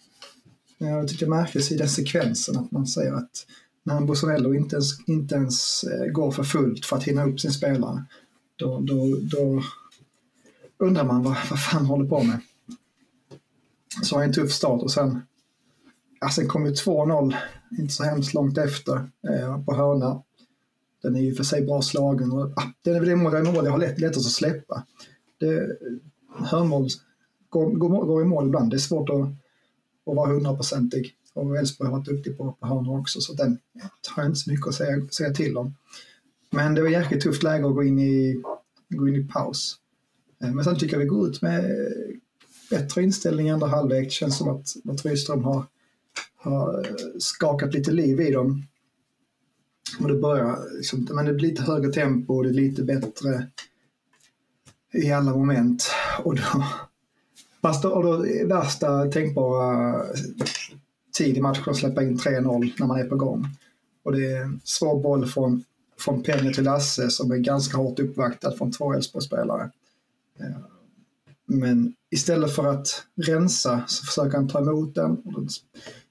Eh, 0.80 0.90
jag 0.90 1.08
tycker 1.08 1.26
det 1.26 1.30
märktes 1.30 1.72
i 1.72 1.78
den 1.78 1.90
sekvensen 1.90 2.58
att 2.58 2.72
man 2.72 2.88
säger 2.88 3.14
att 3.14 3.46
när 3.84 4.02
Bosanello 4.02 4.54
inte 4.54 4.76
ens, 4.76 5.08
inte 5.08 5.36
ens 5.36 5.84
eh, 5.84 6.06
går 6.06 6.32
för 6.32 6.44
fullt 6.44 6.86
för 6.86 6.98
att 6.98 7.04
hinna 7.04 7.26
upp 7.26 7.40
sin 7.40 7.52
spelare, 7.52 8.06
då, 8.56 8.80
då, 8.80 9.18
då 9.22 9.64
undrar 10.78 11.04
man 11.04 11.24
vad, 11.24 11.36
vad 11.50 11.64
fan 11.64 11.86
håller 11.86 12.06
på 12.06 12.24
med. 12.24 12.40
Så 14.04 14.16
har 14.16 14.24
en 14.24 14.34
tuff 14.34 14.52
start 14.52 14.82
och 14.82 14.92
sen, 14.92 15.22
ja, 16.20 16.30
sen 16.30 16.48
kom 16.48 16.66
ju 16.66 16.72
2-0, 16.72 17.36
inte 17.80 17.94
så 17.94 18.04
hemskt 18.04 18.34
långt 18.34 18.58
efter, 18.58 18.96
eh, 19.30 19.64
på 19.64 19.76
hörna. 19.76 20.24
Den 21.08 21.16
är 21.16 21.22
ju 21.22 21.36
för 21.36 21.44
sig 21.44 21.62
bra 21.62 21.82
slagen 21.82 22.32
och 22.32 22.52
ah, 22.56 22.64
den 22.82 22.96
är 22.96 23.00
väl 23.00 23.10
det 23.10 23.16
mål 23.16 23.66
jag 23.66 23.72
har 23.72 23.78
lätt, 23.78 24.00
lättast 24.00 24.26
att 24.26 24.32
släppa. 24.32 24.84
Det, 25.40 25.78
hörnmål 26.40 26.90
går, 27.50 27.72
går, 27.72 28.06
går 28.06 28.22
i 28.22 28.26
mål 28.26 28.48
ibland, 28.48 28.72
det 28.72 28.78
är 28.78 28.80
svårt 28.80 29.10
att 29.10 29.30
att 30.12 30.16
vara 30.16 30.34
hundraprocentig. 30.34 31.14
Och 31.34 31.58
Elfsborg 31.58 31.90
har 31.90 31.98
varit 31.98 32.08
duktig 32.08 32.38
på, 32.38 32.52
på 32.52 32.68
hörnor 32.68 33.00
också, 33.00 33.22
så 33.22 33.34
den 33.34 33.58
har 34.10 34.24
jag 34.24 34.30
inte 34.30 34.40
så 34.40 34.52
mycket 34.52 34.68
att 34.68 34.76
säga, 34.76 35.08
säga 35.08 35.34
till 35.34 35.58
om. 35.58 35.76
Men 36.50 36.76
det 36.76 36.82
var 36.82 36.90
jäkligt 36.90 37.24
tufft 37.24 37.44
läge 37.44 37.68
att 37.68 37.76
gå 37.76 37.84
in 37.84 38.00
i, 38.00 38.42
gå 38.90 39.08
in 39.08 39.16
i 39.16 39.28
paus. 39.28 39.76
Eh, 40.44 40.54
men 40.54 40.64
sen 40.64 40.80
tycker 40.80 40.94
jag 40.94 41.00
vi 41.00 41.06
går 41.06 41.28
ut 41.28 41.42
med 41.42 41.72
bättre 42.70 43.04
inställning 43.04 43.48
i 43.48 43.52
andra 43.52 43.68
halvlek. 43.68 44.06
Det 44.06 44.12
känns 44.12 44.38
som 44.38 44.50
att, 44.50 44.76
att 44.90 45.06
Rydström 45.06 45.44
har, 45.44 45.66
har 46.36 46.88
skakat 47.20 47.74
lite 47.74 47.92
liv 47.92 48.22
i 48.22 48.32
dem. 48.32 48.64
Och 50.00 50.08
det 50.08 50.16
börjar, 50.16 50.76
liksom, 50.78 51.08
men 51.12 51.26
det 51.26 51.34
blir 51.34 51.50
lite 51.50 51.62
högre 51.62 51.92
tempo 51.92 52.36
och 52.36 52.44
det 52.44 52.50
är 52.50 52.54
lite 52.54 52.84
bättre 52.84 53.48
i 54.94 55.12
alla 55.12 55.36
moment. 55.36 55.92
Och 56.24 56.36
då, 56.36 56.44
Fast 57.62 57.86
och 57.86 58.04
då 58.04 58.26
värsta 58.46 59.12
tänkbara 59.12 60.04
tid 61.18 61.38
i 61.38 61.42
matchen 61.42 61.64
att 61.68 61.78
släppa 61.78 62.04
in 62.04 62.18
3-0 62.18 62.74
när 62.80 62.88
man 62.88 63.00
är 63.00 63.04
på 63.04 63.16
gång. 63.16 63.46
Och 64.04 64.12
det 64.12 64.32
är 64.32 64.42
en 64.42 64.62
svår 64.64 65.04
boll 65.04 65.26
från, 65.26 65.64
från 66.00 66.24
Penny 66.24 66.54
till 66.54 66.64
Lasse 66.64 67.10
som 67.10 67.32
är 67.32 67.38
ganska 67.38 67.78
hårt 67.78 68.00
uppvaktad 68.00 68.52
från 68.52 68.72
två 68.72 68.94
Elfsborgsspelare. 68.94 69.72
Eh, 70.40 70.58
men 71.46 71.94
istället 72.12 72.56
för 72.56 72.68
att 72.68 73.04
rensa 73.16 73.84
så 73.88 74.06
försöker 74.06 74.38
han 74.38 74.48
ta 74.48 74.60
emot 74.60 74.96
den 74.96 75.12
och 75.12 75.34
den 75.34 75.50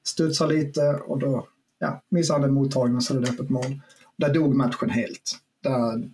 studsar 0.05 0.49
lite 0.49 0.95
och 0.95 1.19
då 1.19 1.47
ja, 1.79 2.03
missar 2.09 2.35
han 2.35 2.43
den 2.43 2.55
mottagningen 2.55 3.03
så 3.03 3.17
är 3.17 3.21
det 3.21 3.31
öppet 3.31 3.51
mål. 3.51 3.81
Där 4.17 4.35
dog 4.35 4.55
matchen 4.55 4.91
helt. 4.91 5.39
Där, 5.63 6.11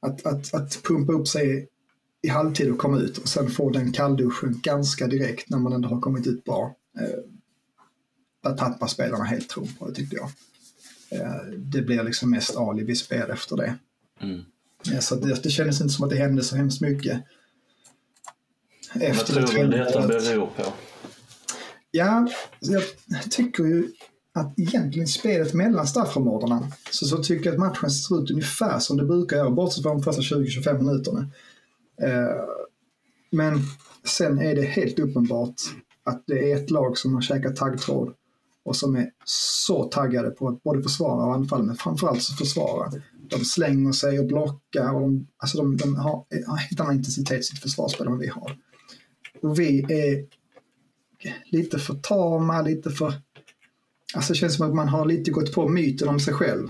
att, 0.00 0.26
att, 0.26 0.54
att 0.54 0.82
pumpa 0.82 1.12
upp 1.12 1.28
sig 1.28 1.68
i 2.22 2.28
halvtid 2.28 2.72
att 2.72 2.78
komma 2.78 2.98
ut 2.98 3.18
och 3.18 3.28
sen 3.28 3.50
få 3.50 3.70
den 3.70 3.92
kallduschen 3.92 4.60
ganska 4.62 5.06
direkt 5.06 5.50
när 5.50 5.58
man 5.58 5.72
ändå 5.72 5.88
har 5.88 6.00
kommit 6.00 6.26
ut 6.26 6.44
bra. 6.44 6.74
Eh, 7.00 7.18
där 8.42 8.56
tappar 8.56 8.86
spelarna 8.86 9.24
helt 9.24 9.48
tron 9.48 9.68
på 9.78 9.88
det 9.88 9.94
tyckte 9.94 10.16
jag. 10.16 10.30
Eh, 11.20 11.42
det 11.58 11.82
blir 11.82 12.02
liksom 12.02 12.30
mest 12.30 12.56
alibi-spel 12.56 13.30
efter 13.30 13.56
det. 13.56 13.78
Mm. 14.20 14.40
Eh, 14.92 14.98
så 14.98 15.14
det, 15.14 15.42
det 15.42 15.50
kändes 15.50 15.80
inte 15.80 15.94
som 15.94 16.04
att 16.04 16.10
det 16.10 16.16
hände 16.16 16.42
så 16.42 16.56
hemskt 16.56 16.80
mycket. 16.80 17.22
Efter 18.94 19.40
Vad 19.40 19.46
tror 19.46 19.62
du 19.62 19.68
detta 19.68 20.06
beror 20.06 20.46
på? 20.46 20.72
Ja, 21.94 22.28
jag 22.60 22.82
tycker 23.30 23.64
ju 23.64 23.88
att 24.34 24.58
egentligen 24.58 25.08
spelet 25.08 25.54
mellan 25.54 25.86
straffområdena 25.86 26.72
så, 26.90 27.06
så 27.06 27.22
tycker 27.22 27.44
jag 27.44 27.52
att 27.52 27.72
matchen 27.72 27.90
ser 27.90 28.22
ut 28.22 28.30
ungefär 28.30 28.78
som 28.78 28.96
det 28.96 29.04
brukar 29.04 29.36
göra, 29.36 29.50
bortsett 29.50 29.82
från 29.82 29.96
de 29.96 30.02
första 30.02 30.36
20-25 30.36 30.82
minuterna. 30.82 31.20
Eh, 32.02 32.44
men 33.30 33.60
sen 34.04 34.38
är 34.38 34.54
det 34.54 34.62
helt 34.62 34.98
uppenbart 34.98 35.54
att 36.04 36.22
det 36.26 36.52
är 36.52 36.56
ett 36.56 36.70
lag 36.70 36.98
som 36.98 37.14
har 37.14 37.22
käkat 37.22 37.56
taggtråd 37.56 38.14
och 38.64 38.76
som 38.76 38.96
är 38.96 39.10
så 39.24 39.84
taggade 39.84 40.30
på 40.30 40.48
att 40.48 40.62
både 40.62 40.82
försvara 40.82 41.26
och 41.26 41.34
anfalla, 41.34 41.64
men 41.64 41.76
framförallt 41.76 42.22
så 42.22 42.34
försvara. 42.34 42.92
De 43.28 43.44
slänger 43.44 43.92
sig 43.92 44.20
och 44.20 44.26
blockar 44.26 44.94
och 44.94 45.00
de, 45.00 45.26
alltså 45.36 45.58
de, 45.58 45.76
de 45.76 45.96
har 45.96 46.24
en 46.28 46.56
helt 46.56 46.80
annan 46.80 46.96
intensitet 46.96 47.40
i 47.40 47.42
sitt 47.42 47.58
försvarsspel 47.58 48.06
än 48.06 48.12
vad 48.12 48.20
vi 48.20 48.28
har. 48.28 48.58
Och 49.42 49.58
vi 49.58 49.80
är 49.80 50.26
lite 51.44 51.78
för 51.78 51.94
tama, 51.94 52.62
lite 52.62 52.90
för... 52.90 53.14
Alltså 54.14 54.32
det 54.32 54.38
känns 54.38 54.56
som 54.56 54.68
att 54.68 54.74
man 54.74 54.88
har 54.88 55.06
lite 55.06 55.30
gått 55.30 55.52
på 55.52 55.68
myten 55.68 56.08
om 56.08 56.20
sig 56.20 56.34
själv. 56.34 56.68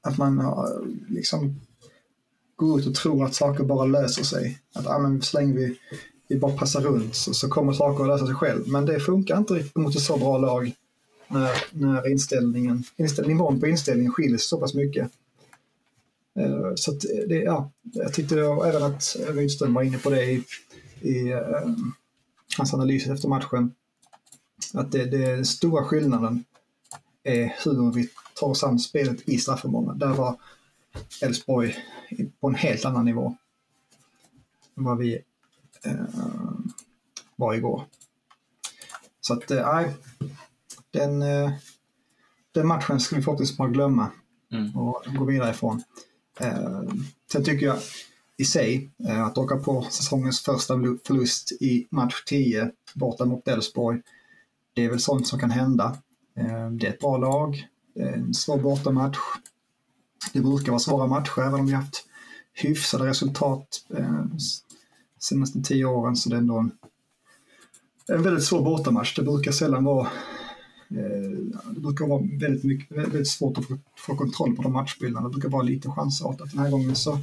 Att 0.00 0.18
man 0.18 0.38
har 0.38 0.64
eh, 0.64 0.86
liksom 1.08 1.60
går 2.56 2.80
ut 2.80 2.86
och 2.86 2.94
tror 2.94 3.24
att 3.24 3.34
saker 3.34 3.64
bara 3.64 3.84
löser 3.84 4.24
sig. 4.24 4.58
Att 4.74 4.86
ah, 4.86 4.98
men 4.98 5.22
så 5.22 5.38
länge 5.38 5.52
vi, 5.52 5.78
vi 6.28 6.38
bara 6.38 6.56
passar 6.56 6.80
runt 6.80 7.14
så, 7.14 7.34
så 7.34 7.48
kommer 7.48 7.72
saker 7.72 8.02
att 8.04 8.08
lösa 8.08 8.26
sig 8.26 8.34
själv. 8.34 8.68
Men 8.68 8.86
det 8.86 9.00
funkar 9.00 9.38
inte 9.38 9.54
riktigt 9.54 9.76
mot 9.76 9.96
ett 9.96 10.02
så 10.02 10.16
bra 10.16 10.38
lag 10.38 10.72
när, 11.28 11.50
när 11.70 12.10
inställningen, 12.10 12.84
inställ, 12.96 13.28
nivån 13.28 13.60
på 13.60 13.66
inställningen 13.66 14.12
skiljer 14.12 14.38
sig 14.38 14.46
så 14.46 14.58
pass 14.58 14.74
mycket. 14.74 15.10
Uh, 16.38 16.72
så 16.74 16.92
det, 17.28 17.42
ja, 17.42 17.70
jag 17.82 18.14
tyckte 18.14 18.34
även 18.40 18.82
att 18.82 19.16
Rydström 19.28 19.74
var 19.74 19.82
inne 19.82 19.98
på 19.98 20.10
det 20.10 20.24
i, 20.24 20.44
i 21.00 21.32
uh, 21.32 21.74
hans 22.58 22.74
analys 22.74 23.06
efter 23.06 23.28
matchen. 23.28 23.74
Att 24.74 24.92
det, 24.92 25.04
det 25.04 25.44
stora 25.44 25.84
skillnaden 25.84 26.44
är 27.22 27.56
hur 27.64 27.92
vi 27.92 28.08
tar 28.34 28.46
oss 28.46 28.64
an 28.64 28.78
spelet 28.78 29.28
i 29.28 29.38
straffområdena. 29.38 29.94
Där 29.94 30.14
var 30.14 30.36
Elfsborg 31.22 31.76
på 32.40 32.48
en 32.48 32.54
helt 32.54 32.84
annan 32.84 33.04
nivå 33.04 33.36
än 34.76 34.84
vad 34.84 34.98
vi 34.98 35.22
uh, 35.86 36.60
var 37.36 37.54
igår. 37.54 37.84
Så 39.20 39.32
att, 39.34 39.48
nej, 39.48 39.86
uh, 39.86 40.30
den, 40.90 41.22
uh, 41.22 41.52
den 42.52 42.66
matchen 42.66 43.00
ska 43.00 43.16
vi 43.16 43.22
förhoppningsvis 43.22 43.58
bara 43.58 43.68
glömma 43.68 44.10
mm. 44.52 44.76
och 44.76 45.04
gå 45.18 45.24
vidare 45.24 45.50
ifrån. 45.50 45.82
Uh, 46.40 46.82
sen 47.32 47.44
tycker 47.44 47.66
jag 47.66 47.78
i 48.42 48.44
sig. 48.44 48.90
Eh, 49.08 49.24
att 49.24 49.38
åka 49.38 49.56
på 49.56 49.86
säsongens 49.90 50.40
första 50.40 50.74
förlust 51.06 51.52
i 51.52 51.86
match 51.90 52.24
10 52.26 52.70
borta 52.94 53.24
mot 53.24 53.48
Elfsborg. 53.48 54.00
Det 54.74 54.84
är 54.84 54.90
väl 54.90 55.00
sånt 55.00 55.26
som 55.26 55.38
kan 55.38 55.50
hända. 55.50 55.96
Eh, 56.36 56.70
det 56.70 56.86
är 56.86 56.90
ett 56.90 57.00
bra 57.00 57.16
lag. 57.16 57.66
Det 57.94 58.02
är 58.02 58.12
en 58.12 58.34
svår 58.34 58.58
bortamatch. 58.58 59.18
Det 60.32 60.40
brukar 60.40 60.72
vara 60.72 60.78
svåra 60.78 61.06
matcher 61.06 61.40
även 61.40 61.60
om 61.60 61.66
vi 61.66 61.72
haft 61.72 62.04
hyfsade 62.54 63.06
resultat 63.06 63.66
senaste 65.18 65.62
tio 65.62 65.84
åren 65.84 66.16
så 66.16 66.30
det 66.30 66.36
är 66.36 66.38
ändå 66.38 66.58
en, 66.58 66.70
en 68.08 68.22
väldigt 68.22 68.44
svår 68.44 68.62
bortamatch. 68.62 69.16
Det 69.16 69.22
brukar 69.22 69.52
sällan 69.52 69.84
vara 69.84 70.08
det 71.70 71.80
brukar 71.80 72.06
vara 72.06 72.22
väldigt, 72.40 72.64
mycket, 72.64 72.96
väldigt 72.96 73.28
svårt 73.28 73.58
att 73.58 73.66
få, 73.66 73.78
få 73.96 74.16
kontroll 74.16 74.56
på 74.56 74.62
de 74.62 74.72
matchbilderna. 74.72 75.28
Det 75.28 75.32
brukar 75.32 75.48
vara 75.48 75.62
lite 75.62 75.88
chansartat. 75.88 76.50
Den 76.50 76.60
här 76.60 76.70
gången 76.70 76.96
så 76.96 77.18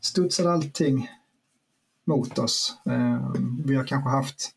studsade 0.00 0.52
allting 0.52 1.08
mot 2.06 2.38
oss. 2.38 2.74
Eh, 2.86 3.32
vi 3.64 3.76
har 3.76 3.84
kanske 3.84 4.10
haft 4.10 4.50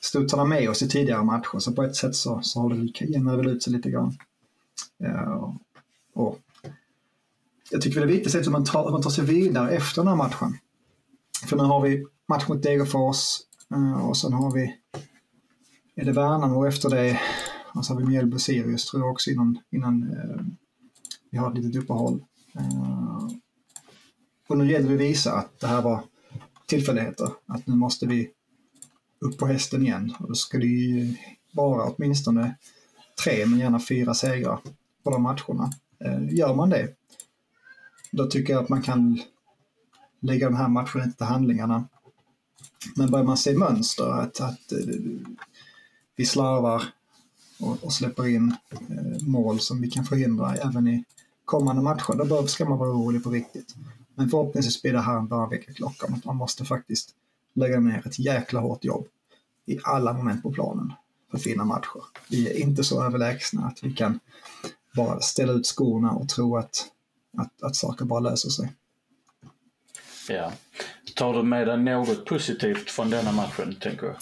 studsarna 0.00 0.44
med 0.44 0.70
oss 0.70 0.82
i 0.82 0.88
tidigare 0.88 1.24
matcher 1.24 1.58
så 1.58 1.72
på 1.72 1.82
ett 1.82 1.96
sätt 1.96 2.16
så, 2.16 2.40
så 2.42 2.60
har 2.60 2.70
det 2.70 3.04
jämnat 3.04 3.38
väl 3.38 3.48
ut 3.48 3.62
sig 3.62 3.72
lite 3.72 3.90
grann. 3.90 4.16
Eh, 5.04 5.54
och 6.14 6.38
jag 7.70 7.82
tycker 7.82 8.00
det 8.00 8.06
är 8.06 8.08
viktigt 8.08 8.34
att 8.34 8.46
man 8.46 8.64
tar, 8.64 8.90
man 8.90 9.02
tar 9.02 9.10
sig 9.10 9.24
vidare 9.24 9.70
efter 9.70 10.02
den 10.02 10.08
här 10.08 10.16
matchen. 10.16 10.58
För 11.46 11.56
nu 11.56 11.62
har 11.62 11.80
vi 11.80 12.06
match 12.28 12.48
mot 12.48 12.62
Degerfors 12.62 13.38
eh, 13.74 14.08
och 14.08 14.16
sen 14.16 14.32
har 14.32 14.52
vi 14.52 14.76
är 15.94 16.04
det 16.04 16.12
Värnamo 16.12 16.66
efter 16.66 16.90
det 16.90 17.20
och 17.74 17.84
så 17.84 17.92
har 17.92 18.00
vi 18.00 18.06
Mjällby 18.06 18.38
Sirius 18.38 18.86
tror 18.86 19.02
jag 19.02 19.10
också 19.10 19.30
innan, 19.30 19.58
innan 19.70 20.02
eh, 20.02 20.44
vi 21.30 21.38
har 21.38 21.50
ett 21.50 21.58
litet 21.58 21.82
uppehåll. 21.82 22.24
Ehm, 22.54 23.40
och 24.52 24.58
nu 24.58 24.72
gäller 24.72 24.88
det 24.88 24.94
att 24.94 25.00
visa 25.00 25.32
att 25.32 25.60
det 25.60 25.66
här 25.66 25.82
var 25.82 26.04
tillfälligheter. 26.66 27.30
Att 27.46 27.66
nu 27.66 27.74
måste 27.74 28.06
vi 28.06 28.30
upp 29.18 29.38
på 29.38 29.46
hästen 29.46 29.82
igen. 29.82 30.14
Och 30.18 30.28
då 30.28 30.34
ska 30.34 30.58
det 30.58 30.66
ju 30.66 31.16
vara 31.52 31.90
åtminstone 31.90 32.54
tre, 33.24 33.46
men 33.46 33.58
gärna 33.58 33.80
fyra 33.80 34.14
segrar 34.14 34.60
på 35.02 35.10
de 35.10 35.22
matcherna. 35.22 35.72
Eh, 36.04 36.34
gör 36.34 36.54
man 36.54 36.70
det, 36.70 36.88
då 38.10 38.26
tycker 38.26 38.52
jag 38.52 38.62
att 38.62 38.68
man 38.68 38.82
kan 38.82 39.20
lägga 40.20 40.46
de 40.50 40.56
här 40.56 40.68
matcherna 40.68 41.12
till 41.16 41.26
handlingarna. 41.26 41.88
Men 42.96 43.10
börjar 43.10 43.26
man 43.26 43.36
se 43.36 43.58
mönster, 43.58 44.10
att, 44.10 44.40
att 44.40 44.72
eh, 44.72 44.78
vi 46.16 46.26
slarvar 46.26 46.82
och, 47.60 47.84
och 47.84 47.92
släpper 47.92 48.26
in 48.26 48.56
eh, 48.70 49.26
mål 49.26 49.60
som 49.60 49.80
vi 49.80 49.90
kan 49.90 50.04
förhindra 50.04 50.54
även 50.54 50.88
i 50.88 51.04
kommande 51.44 51.82
matcher, 51.82 52.24
då 52.24 52.46
ska 52.46 52.64
man 52.64 52.78
vara 52.78 52.90
orolig 52.90 53.24
på 53.24 53.30
riktigt. 53.30 53.74
Men 54.22 54.30
förhoppningsvis 54.30 54.82
blir 54.82 54.92
det 54.92 55.00
här 55.00 55.16
en 55.16 55.28
bra 55.28 55.46
väckarklocka 55.46 56.06
om 56.06 56.14
att 56.14 56.24
man 56.24 56.36
måste 56.36 56.64
faktiskt 56.64 57.10
lägga 57.54 57.80
ner 57.80 58.06
ett 58.06 58.18
jäkla 58.18 58.60
hårt 58.60 58.84
jobb 58.84 59.06
i 59.66 59.78
alla 59.82 60.12
moment 60.12 60.42
på 60.42 60.52
planen 60.52 60.92
för 61.30 61.38
att 61.38 61.46
vinna 61.46 61.64
matcher. 61.64 62.02
Vi 62.30 62.50
är 62.50 62.60
inte 62.60 62.84
så 62.84 63.04
överlägsna 63.04 63.66
att 63.66 63.84
vi 63.84 63.92
kan 63.92 64.20
bara 64.96 65.20
ställa 65.20 65.52
ut 65.52 65.66
skorna 65.66 66.10
och 66.10 66.28
tro 66.28 66.56
att, 66.56 66.86
att, 67.38 67.62
att 67.62 67.76
saker 67.76 68.04
bara 68.04 68.20
löser 68.20 68.48
sig. 68.48 68.72
Ja. 70.28 70.52
Tar 71.16 71.34
du 71.34 71.42
med 71.42 71.66
dig 71.66 71.78
något 71.78 72.24
positivt 72.24 72.90
från 72.90 73.10
denna 73.10 73.32
matchen, 73.32 73.76
tänker 73.80 74.06
jag? 74.06 74.16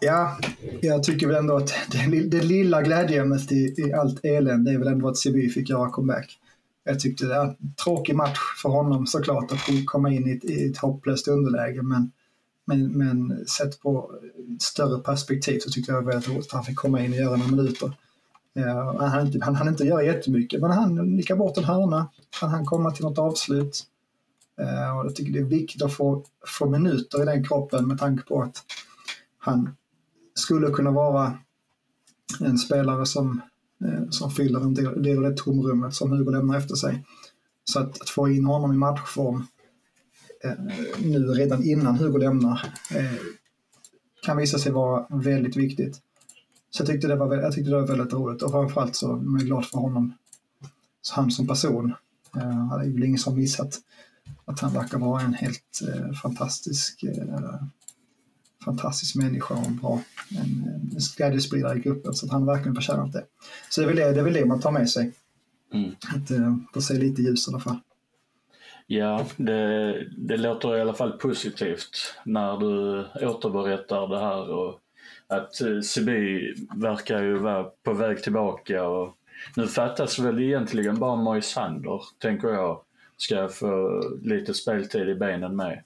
Ja, 0.00 0.38
jag 0.80 1.02
tycker 1.02 1.26
väl 1.26 1.36
ändå 1.36 1.56
att 1.56 1.74
det, 1.90 2.20
det 2.20 2.40
lilla 2.40 2.82
glädjeämnet 2.82 3.52
i, 3.52 3.74
i 3.78 3.92
allt 3.92 4.24
elände 4.24 4.70
är 4.72 4.78
väl 4.78 4.88
ändå 4.88 5.08
att 5.08 5.16
Siby 5.16 5.50
fick 5.50 5.70
göra 5.70 5.90
comeback. 5.90 6.38
Jag 6.88 7.00
tyckte 7.00 7.26
det 7.26 7.38
var 7.38 7.44
en 7.44 7.74
tråkig 7.84 8.16
match 8.16 8.38
för 8.62 8.68
honom 8.68 9.06
såklart 9.06 9.52
att 9.52 9.86
komma 9.86 10.12
in 10.12 10.28
i 10.28 10.32
ett, 10.32 10.44
i 10.44 10.70
ett 10.70 10.78
hopplöst 10.78 11.28
underläge 11.28 11.82
men, 11.82 12.12
men, 12.64 12.98
men 12.98 13.46
sett 13.46 13.80
på 13.80 14.10
större 14.60 15.02
perspektiv 15.02 15.58
så 15.58 15.70
tyckte 15.70 15.92
jag 15.92 16.02
det 16.02 16.04
var 16.04 16.12
väldigt 16.12 16.28
roligt 16.28 16.46
att 16.46 16.52
han 16.52 16.64
fick 16.64 16.76
komma 16.76 17.00
in 17.00 17.12
och 17.12 17.18
göra 17.18 17.36
några 17.36 17.50
minuter. 17.50 17.86
Uh, 18.58 19.00
han 19.00 19.10
hann 19.10 19.26
inte, 19.26 19.44
han, 19.44 19.54
han 19.54 19.68
inte 19.68 19.84
göra 19.84 20.02
jättemycket 20.02 20.60
men 20.60 20.70
han 20.70 21.16
nickade 21.16 21.38
bort 21.38 21.58
en 21.58 21.64
hörna, 21.64 22.10
han 22.40 22.50
hann 22.50 22.66
komma 22.66 22.90
till 22.90 23.04
något 23.04 23.18
avslut. 23.18 23.84
Uh, 24.60 24.98
och 24.98 25.06
jag 25.06 25.14
tycker 25.14 25.32
det 25.32 25.38
är 25.38 25.44
viktigt 25.44 25.82
att 25.82 25.92
få, 25.92 26.24
få 26.46 26.68
minuter 26.68 27.22
i 27.22 27.24
den 27.24 27.44
kroppen 27.44 27.88
med 27.88 27.98
tanke 27.98 28.22
på 28.22 28.42
att 28.42 28.64
han 29.38 29.76
skulle 30.34 30.70
kunna 30.70 30.90
vara 30.90 31.38
en 32.40 32.58
spelare 32.58 33.06
som 33.06 33.40
Eh, 33.84 34.08
som 34.10 34.30
fyller 34.30 34.60
en 34.60 34.74
del, 34.74 35.02
del 35.02 35.16
av 35.16 35.30
det 35.30 35.36
tomrummet 35.36 35.94
som 35.94 36.10
Hugo 36.12 36.30
lämnar 36.30 36.58
efter 36.58 36.74
sig. 36.74 37.04
Så 37.64 37.80
att, 37.80 38.00
att 38.00 38.08
få 38.08 38.28
in 38.28 38.44
honom 38.44 38.72
i 38.72 38.76
matchform 38.76 39.46
eh, 40.44 40.52
nu 40.98 41.26
redan 41.26 41.64
innan 41.64 41.96
Hugo 41.96 42.18
lämnar 42.18 42.74
eh, 42.94 43.12
kan 44.22 44.36
visa 44.36 44.58
sig 44.58 44.72
vara 44.72 45.06
väldigt 45.10 45.56
viktigt. 45.56 46.00
Så 46.70 46.82
jag 46.82 46.88
tyckte 46.88 47.08
det 47.08 47.16
var, 47.16 47.36
jag 47.36 47.52
tyckte 47.52 47.70
det 47.70 47.80
var 47.80 47.86
väldigt 47.86 48.12
roligt 48.12 48.42
och 48.42 48.50
framförallt 48.50 48.96
så 48.96 49.16
är 49.16 49.38
jag 49.38 49.40
glad 49.40 49.66
för 49.66 49.78
honom, 49.78 50.12
så 51.02 51.14
han 51.14 51.30
som 51.30 51.46
person. 51.46 51.92
Eh, 52.36 52.78
det 52.78 52.84
är 52.86 52.92
väl 52.92 53.04
ingen 53.04 53.18
som 53.18 53.36
missat 53.36 53.80
att 54.44 54.60
han 54.60 54.72
verkar 54.72 54.98
vara 54.98 55.22
en 55.22 55.34
helt 55.34 55.80
eh, 55.88 56.12
fantastisk 56.12 57.02
eh, 57.02 57.54
fantastisk 58.68 59.16
människa 59.16 59.54
och 59.54 59.66
en 59.66 59.76
bra 59.76 60.02
en, 60.30 60.68
en 60.94 61.00
glädjespridare 61.16 61.78
i 61.78 61.80
gruppen. 61.80 62.14
Så 62.14 62.26
att 62.26 62.32
han 62.32 62.46
verkligen 62.46 62.74
förtjänat 62.74 63.12
det. 63.12 63.24
Så 63.68 63.80
det 63.80 63.84
är 63.84 63.88
väl 63.88 63.96
det, 63.96 64.12
det, 64.12 64.20
är 64.20 64.24
väl 64.24 64.32
det 64.32 64.44
man 64.44 64.60
tar 64.60 64.70
med 64.70 64.90
sig. 64.90 65.12
Mm. 65.72 65.90
Att 66.14 66.30
uh, 66.30 66.56
få 66.74 66.80
se 66.80 66.94
lite 66.94 67.22
ljus 67.22 67.48
i 67.48 67.50
alla 67.50 67.60
fall. 67.60 67.78
Ja, 68.86 69.26
det, 69.36 69.92
det 70.16 70.36
låter 70.36 70.76
i 70.76 70.80
alla 70.80 70.94
fall 70.94 71.12
positivt 71.12 72.14
när 72.24 72.56
du 72.56 73.04
återberättar 73.26 74.08
det 74.08 74.20
här 74.20 74.50
och 74.50 74.80
att 75.26 75.60
uh, 75.64 75.80
Sibi 75.80 76.54
verkar 76.76 77.22
ju 77.22 77.38
vara 77.38 77.64
på 77.64 77.92
väg 77.92 78.22
tillbaka 78.22 78.84
och 78.84 79.14
nu 79.56 79.66
fattas 79.66 80.18
väl 80.18 80.40
egentligen 80.40 80.98
bara 80.98 81.16
Moisander, 81.16 82.02
tänker 82.18 82.48
jag, 82.48 82.80
ska 83.16 83.48
få 83.48 84.02
lite 84.22 84.54
speltid 84.54 85.08
i 85.08 85.14
benen 85.14 85.56
med. 85.56 85.82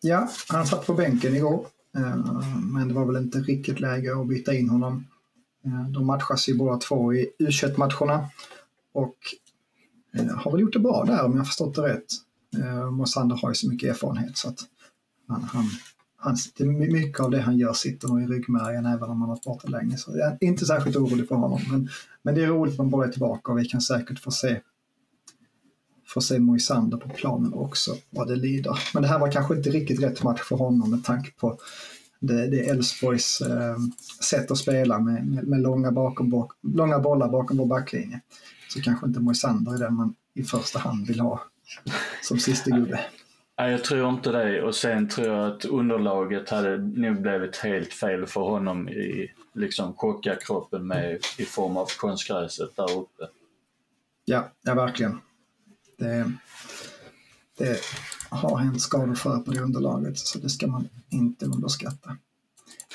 Ja, 0.00 0.28
han 0.48 0.66
satt 0.66 0.86
på 0.86 0.94
bänken 0.94 1.34
igår. 1.34 1.66
Eh, 1.96 2.16
men 2.72 2.88
det 2.88 2.94
var 2.94 3.06
väl 3.06 3.22
inte 3.22 3.38
riktigt 3.38 3.80
läge 3.80 4.20
att 4.20 4.28
byta 4.28 4.54
in 4.54 4.68
honom. 4.68 5.06
Eh, 5.64 5.88
de 5.88 6.06
matchas 6.06 6.48
ju 6.48 6.54
båda 6.54 6.76
två 6.76 7.14
i 7.14 7.30
U21-matcherna 7.38 8.28
och 8.92 9.16
eh, 10.14 10.36
har 10.36 10.50
väl 10.52 10.60
gjort 10.60 10.72
det 10.72 10.78
bra 10.78 11.04
där 11.04 11.24
om 11.24 11.36
jag 11.36 11.46
förstått 11.46 11.74
det 11.74 11.82
rätt. 11.82 12.06
Mosander 12.92 13.36
har 13.36 13.48
ju 13.48 13.54
så 13.54 13.68
mycket 13.68 13.90
erfarenhet 13.90 14.36
så 14.36 14.48
att 14.48 14.58
han, 15.28 15.42
han, 15.42 15.64
han, 16.16 16.36
mycket 16.92 17.20
av 17.20 17.30
det 17.30 17.40
han 17.40 17.58
gör 17.58 17.72
sitter 17.72 18.08
nog 18.08 18.22
i 18.22 18.26
ryggmärgen 18.26 18.86
även 18.86 19.02
om 19.02 19.20
han 19.20 19.20
har 19.20 19.26
varit 19.28 19.44
borta 19.44 19.68
länge. 19.68 19.96
Så 19.96 20.16
jag 20.16 20.32
är 20.32 20.38
inte 20.40 20.66
särskilt 20.66 20.96
orolig 20.96 21.28
för 21.28 21.34
honom. 21.34 21.60
Men, 21.70 21.88
men 22.22 22.34
det 22.34 22.44
är 22.44 22.46
roligt 22.46 22.72
att 22.72 22.78
de 22.78 22.90
båda 22.90 23.08
är 23.08 23.12
tillbaka 23.12 23.52
och 23.52 23.58
vi 23.58 23.64
kan 23.64 23.80
säkert 23.80 24.18
få 24.18 24.30
se 24.30 24.60
få 26.14 26.20
se 26.20 26.38
Moisander 26.38 26.96
på 26.96 27.08
planen 27.08 27.54
också 27.54 27.96
vad 28.10 28.28
det 28.28 28.36
lider. 28.36 28.78
Men 28.94 29.02
det 29.02 29.08
här 29.08 29.18
var 29.18 29.30
kanske 29.30 29.54
inte 29.56 29.70
riktigt 29.70 30.02
rätt 30.02 30.22
match 30.22 30.40
för 30.40 30.56
honom 30.56 30.90
med 30.90 31.04
tanke 31.04 31.30
på 31.30 31.58
det 32.20 32.68
Elfsborgs 32.68 33.40
eh, 33.40 33.76
sätt 34.22 34.50
att 34.50 34.58
spela 34.58 34.98
med, 34.98 35.26
med, 35.26 35.48
med 35.48 35.60
långa, 35.60 35.92
bakom, 35.92 36.30
bak, 36.30 36.52
långa 36.62 36.98
bollar 36.98 37.28
bakom 37.28 37.56
vår 37.56 37.66
backlinje. 37.66 38.20
Så 38.68 38.82
kanske 38.82 39.06
inte 39.06 39.20
Moisander 39.20 39.74
är 39.74 39.78
den 39.78 39.94
man 39.94 40.14
i 40.34 40.42
första 40.42 40.78
hand 40.78 41.06
vill 41.06 41.20
ha 41.20 41.42
som 42.22 42.38
sista 42.38 42.70
gubbe. 42.70 43.00
Nej, 43.58 43.70
jag 43.70 43.84
tror 43.84 44.08
inte 44.08 44.32
det. 44.32 44.62
Och 44.62 44.74
sen 44.74 45.08
tror 45.08 45.26
jag 45.26 45.46
att 45.46 45.64
underlaget 45.64 46.50
hade 46.50 46.78
nog 46.78 47.22
blivit 47.22 47.56
helt 47.56 47.92
fel 47.92 48.26
för 48.26 48.40
honom 48.40 48.88
i 48.88 49.32
liksom 49.52 49.94
kroppen 50.46 50.86
med 50.86 51.18
i 51.38 51.44
form 51.44 51.76
av 51.76 51.86
konstgräset 51.98 52.76
där 52.76 52.98
uppe. 52.98 53.28
Ja, 54.24 54.48
ja 54.62 54.74
verkligen. 54.74 55.20
Det, 55.98 56.32
det 57.58 57.80
har 58.28 58.58
hänt 58.58 58.80
skador 58.80 59.14
för 59.14 59.38
på 59.38 59.50
det 59.50 59.60
underlaget 59.60 60.18
så 60.18 60.38
det 60.38 60.50
ska 60.50 60.66
man 60.66 60.88
inte 61.10 61.46
underskatta. 61.46 62.16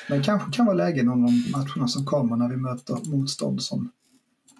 Men 0.08 0.22
kanske 0.22 0.52
kan 0.52 0.66
vara 0.66 0.76
läge 0.76 1.02
någon 1.02 1.24
av 1.24 1.30
de 1.30 1.50
matcherna 1.50 1.88
som 1.88 2.04
kommer 2.04 2.36
när 2.36 2.48
vi 2.48 2.56
möter 2.56 3.10
motstånd 3.10 3.62
som 3.62 3.90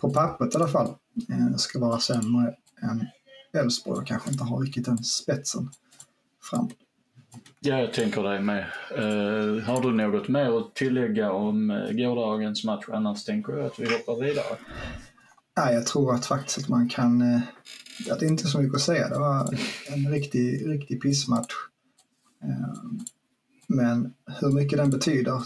på 0.00 0.10
pappret 0.10 0.54
i 0.54 0.56
alla 0.56 0.68
fall 0.68 0.94
eh, 1.28 1.56
ska 1.56 1.78
vara 1.78 2.00
sämre 2.00 2.54
än 2.82 3.06
Elfsborg 3.52 3.98
och 3.98 4.06
kanske 4.06 4.30
inte 4.30 4.44
har 4.44 4.60
riktigt 4.60 4.84
den 4.84 5.04
spetsen 5.04 5.70
fram. 6.50 6.68
Ja, 7.60 7.80
jag 7.80 7.92
tänker 7.92 8.22
det 8.22 8.40
med. 8.40 8.66
Uh, 8.98 9.62
har 9.62 9.82
du 9.82 9.92
något 9.92 10.28
mer 10.28 10.58
att 10.58 10.74
tillägga 10.74 11.32
om 11.32 11.70
eh, 11.70 11.92
gårdagens 11.92 12.64
match? 12.64 12.84
Annars 12.92 13.24
tänker 13.24 13.52
jag 13.52 13.66
att 13.66 13.78
vi 13.78 13.84
hoppar 13.84 14.24
vidare. 14.24 14.56
Nej, 15.64 15.74
jag 15.74 15.86
tror 15.86 16.14
att 16.14 16.26
faktiskt 16.26 16.58
att 16.58 16.68
man 16.68 16.88
kan... 16.88 17.22
Uh, 17.22 17.40
att 18.10 18.20
det 18.20 18.26
är 18.26 18.30
inte 18.30 18.46
så 18.46 18.60
mycket 18.60 18.74
att 18.74 18.82
säga. 18.82 19.08
Det 19.08 19.18
var 19.18 19.58
en 19.88 20.10
riktig, 20.10 20.68
riktig 20.68 21.02
pissmatch. 21.02 21.52
Uh, 22.44 22.92
men 23.66 24.12
hur 24.40 24.52
mycket 24.52 24.78
den 24.78 24.90
betyder 24.90 25.42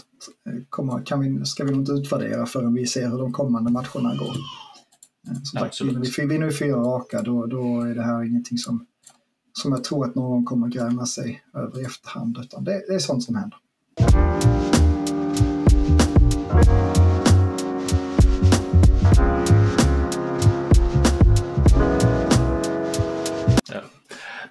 kommer, 0.69 1.05
kan 1.05 1.19
vi, 1.19 1.45
ska 1.45 1.63
vi 1.63 1.73
inte 1.73 1.91
utvärdera 1.91 2.45
förrän 2.45 2.73
vi 2.73 2.87
ser 2.87 3.09
hur 3.09 3.17
de 3.17 3.33
kommande 3.33 3.71
matcherna 3.71 4.15
går. 4.15 4.35
Som 5.43 5.59
sagt, 5.59 5.81
vinner 6.19 6.45
vi 6.45 6.53
fyra 6.53 6.77
raka 6.77 7.21
då, 7.21 7.45
då 7.45 7.81
är 7.81 7.95
det 7.95 8.03
här 8.03 8.23
ingenting 8.23 8.57
som 8.57 8.85
som 9.53 9.71
jag 9.71 9.83
tror 9.83 10.05
att 10.05 10.15
någon 10.15 10.45
kommer 10.45 10.67
gräma 10.67 11.05
sig 11.05 11.43
över 11.53 11.81
i 11.81 11.85
efterhand. 11.85 12.37
Utan 12.37 12.63
det, 12.63 12.83
det 12.87 12.95
är 12.95 12.99
sånt 12.99 13.23
som 13.23 13.35
händer. 13.35 13.59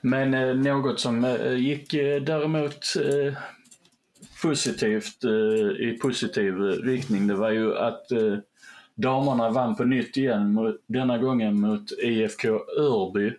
Men 0.07 0.35
eh, 0.35 0.55
något 0.55 1.01
som 1.01 1.25
eh, 1.25 1.55
gick 1.55 1.95
eh, 1.95 2.23
däremot 2.23 2.85
eh, 2.97 3.35
positivt 4.43 5.25
eh, 5.25 5.89
i 5.89 5.99
positiv 6.03 6.55
eh, 6.55 6.61
riktning 6.61 7.27
det 7.27 7.35
var 7.35 7.51
ju 7.51 7.79
att 7.79 8.13
eh, 8.13 8.37
damerna 8.95 9.51
vann 9.51 9.77
på 9.77 9.85
nytt 9.85 10.17
igen, 10.17 10.53
mot, 10.53 10.77
denna 10.87 11.19
gången 11.19 11.61
mot 11.61 11.93
IFK 12.03 12.49
Örby 12.79 13.33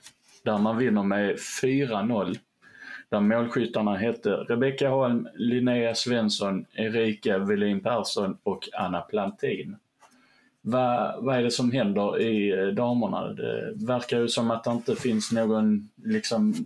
där 0.44 0.58
man 0.58 0.78
vinner 0.78 1.04
med 1.04 1.36
4-0. 1.36 2.38
Där 3.10 3.20
målskyttarna 3.20 3.96
hette 3.96 4.30
Rebecka 4.30 4.90
Holm, 4.90 5.28
Linnea 5.36 5.96
Svensson, 5.96 6.66
Erika 6.74 7.38
Velin 7.38 7.80
Persson 7.80 8.38
och 8.44 8.70
Anna 8.74 9.02
Plantin. 9.02 9.78
Vad, 10.68 11.24
vad 11.24 11.38
är 11.38 11.44
det 11.44 11.52
som 11.52 11.72
händer 11.72 12.22
i 12.22 12.52
eh, 12.52 12.68
damerna? 12.68 13.34
Det 13.34 13.74
verkar 13.76 14.20
ju 14.20 14.28
som 14.28 14.52
att 14.52 14.64
det 14.64 14.72
inte 14.72 14.96
finns 14.96 15.32
någon 15.32 15.90
liksom, 16.04 16.66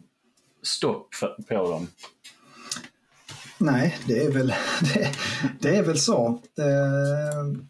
stopp 0.64 1.08
på 1.48 1.72
dem. 1.72 1.88
Nej, 3.58 3.98
det 4.08 4.26
är 4.26 4.32
väl, 4.32 4.48
det, 4.94 5.12
det 5.60 5.76
är 5.76 5.84
väl 5.84 6.00
så. 6.00 6.42
Eh, 6.58 7.62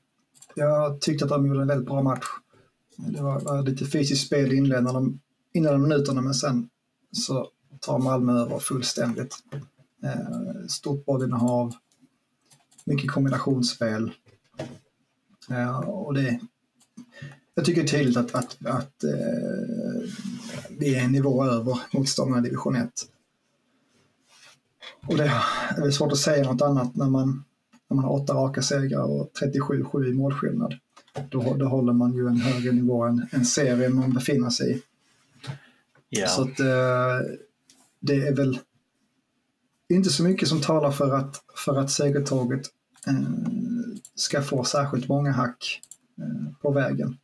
jag 0.56 1.02
tyckte 1.02 1.26
att 1.26 1.32
de 1.32 1.48
gjorde 1.48 1.62
en 1.62 1.68
väldigt 1.68 1.88
bra 1.88 2.02
match. 2.02 2.26
Det 2.98 3.22
var, 3.22 3.40
var 3.40 3.64
lite 3.64 3.86
fysiskt 3.86 4.28
spel 4.28 4.54
i 4.54 4.56
inledande, 4.56 5.18
inledande 5.54 5.88
minuterna 5.88 6.22
men 6.22 6.34
sen 6.34 6.70
så 7.12 7.48
tar 7.80 8.00
Malmö 8.00 8.34
över 8.34 8.60
fullständigt. 8.60 9.36
Eh, 10.04 10.68
stort 10.68 11.06
bollinnehav, 11.06 11.74
mycket 12.86 13.12
kombinationsspel. 13.12 14.12
Eh, 15.52 15.80
och 15.80 16.14
det, 16.14 16.40
jag 17.56 17.66
tycker 17.66 17.82
det 17.82 17.88
är 17.88 17.98
tydligt 17.98 18.18
att, 18.18 18.36
att, 18.36 18.66
att 18.66 19.04
eh, 19.04 20.10
vi 20.70 20.96
är 20.96 21.04
en 21.04 21.12
nivå 21.12 21.46
över 21.46 21.80
motståndarna 21.94 22.40
i 22.40 22.50
division 22.50 22.76
1. 22.76 22.90
Och 25.08 25.18
det 25.18 25.32
är 25.78 25.82
väl 25.82 25.94
svårt 25.94 26.12
att 26.12 26.18
säga 26.18 26.52
något 26.52 26.62
annat 26.62 26.96
när 26.96 27.10
man, 27.10 27.44
när 27.88 27.96
man 27.96 28.06
har 28.06 28.12
åtta 28.12 28.34
raka 28.34 28.62
segrar 28.62 29.04
och 29.04 29.32
37-7 29.42 30.06
i 30.06 30.14
målskillnad. 30.14 30.74
Då, 31.30 31.54
då 31.54 31.66
håller 31.66 31.94
man 31.94 32.14
ju 32.14 32.28
en 32.28 32.38
högre 32.38 32.72
nivå 32.72 33.04
än, 33.04 33.28
än 33.32 33.46
serien 33.46 33.96
man 33.96 34.14
befinner 34.14 34.50
sig 34.50 34.72
i. 34.72 34.82
Yeah. 36.18 36.30
Så 36.30 36.42
att 36.42 36.60
eh, 36.60 37.36
det 38.00 38.28
är 38.28 38.36
väl 38.36 38.60
inte 39.90 40.10
så 40.10 40.24
mycket 40.24 40.50
som 40.50 40.62
talar 40.62 40.92
för 40.92 41.16
att, 41.16 41.44
för 41.66 41.80
att 41.80 41.92
segertåget 41.92 42.62
eh, 43.08 43.14
ska 44.22 44.42
få 44.42 44.64
särskilt 44.64 45.08
många 45.08 45.32
hack 45.32 45.82
eh, 46.18 46.54
på 46.62 46.72
vägen. 46.72 47.18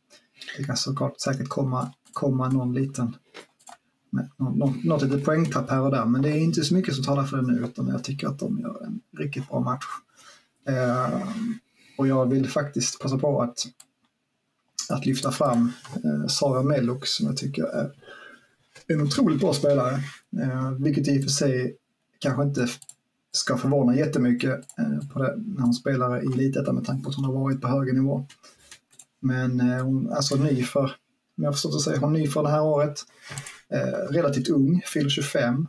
Det 0.56 0.64
kan 0.64 0.76
såklart 0.76 1.20
säkert 1.20 1.48
komma, 1.48 1.92
komma 2.12 2.48
någon 2.48 2.74
liten 2.74 3.16
något, 4.36 4.84
något 4.84 5.02
litet 5.02 5.24
poängtapp 5.24 5.70
här 5.70 5.80
och 5.80 5.90
där, 5.90 6.04
men 6.04 6.22
det 6.22 6.28
är 6.28 6.36
inte 6.36 6.64
så 6.64 6.74
mycket 6.74 6.94
som 6.94 7.04
talar 7.04 7.24
för 7.24 7.36
det 7.36 7.52
nu, 7.52 7.64
utan 7.64 7.88
jag 7.88 8.04
tycker 8.04 8.28
att 8.28 8.38
de 8.38 8.58
gör 8.58 8.84
en 8.84 9.00
riktigt 9.18 9.48
bra 9.48 9.60
match. 9.60 9.84
Eh, 10.68 11.28
och 11.98 12.06
jag 12.06 12.26
vill 12.26 12.48
faktiskt 12.48 13.00
passa 13.00 13.18
på 13.18 13.42
att, 13.42 13.66
att 14.88 15.06
lyfta 15.06 15.32
fram 15.32 15.72
eh, 16.04 16.26
Sara 16.26 16.62
Mellok 16.62 17.06
som 17.06 17.26
jag 17.26 17.36
tycker 17.36 17.64
är 17.64 17.90
en 18.86 19.00
otroligt 19.00 19.40
bra 19.40 19.54
spelare, 19.54 19.94
eh, 20.42 20.70
vilket 20.70 21.08
i 21.08 21.18
och 21.18 21.22
för 21.22 21.30
sig 21.30 21.76
kanske 22.18 22.42
inte 22.42 22.68
ska 23.32 23.56
förvåna 23.56 23.96
jättemycket 23.96 24.60
eh, 24.78 25.08
på 25.12 25.22
det, 25.22 25.34
när 25.36 25.62
hon 25.62 25.74
spelar 25.74 26.22
i 26.22 26.26
Elitettan 26.26 26.74
med 26.74 26.84
tanke 26.84 27.04
på 27.04 27.08
att 27.08 27.16
hon 27.16 27.24
har 27.24 27.32
varit 27.32 27.60
på 27.60 27.68
högre 27.68 27.92
nivå. 27.92 28.26
Men 29.20 29.60
eh, 29.60 29.84
hon 29.84 30.10
är 30.10 30.14
alltså 30.14 30.36
ny 30.36 30.62
för, 30.62 30.84
om 31.36 31.44
jag 31.44 31.54
förstått 31.54 31.72
det 31.72 31.80
säga, 31.80 31.98
hon 31.98 32.16
är 32.16 32.18
ny 32.18 32.28
för 32.28 32.42
det 32.42 32.48
här 32.48 32.62
året. 32.62 32.98
Eh, 33.68 34.12
relativt 34.12 34.48
ung, 34.48 34.82
fyller 34.86 35.08
25. 35.08 35.66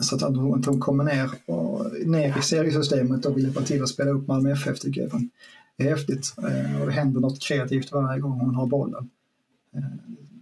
Så 0.00 0.16
att 0.16 0.22
hon, 0.22 0.60
att 0.60 0.66
hon 0.66 0.80
kommer 0.80 1.04
ner, 1.04 1.30
och, 1.46 1.86
ner 2.06 2.38
i 2.38 2.42
seriesystemet 2.42 3.26
och 3.26 3.36
vill 3.36 3.44
hjälpa 3.44 3.62
till 3.62 3.82
att 3.82 3.88
spela 3.88 4.10
upp 4.10 4.26
Malmö 4.26 4.52
FF 4.52 4.80
tycker 4.80 5.00
jag 5.00 5.28
är 5.76 5.90
häftigt. 5.90 6.34
Och 6.80 6.86
det 6.86 6.92
händer 6.92 7.20
något 7.20 7.42
kreativt 7.42 7.92
varje 7.92 8.20
gång 8.20 8.40
hon 8.40 8.54
har 8.54 8.66
bollen. 8.66 9.10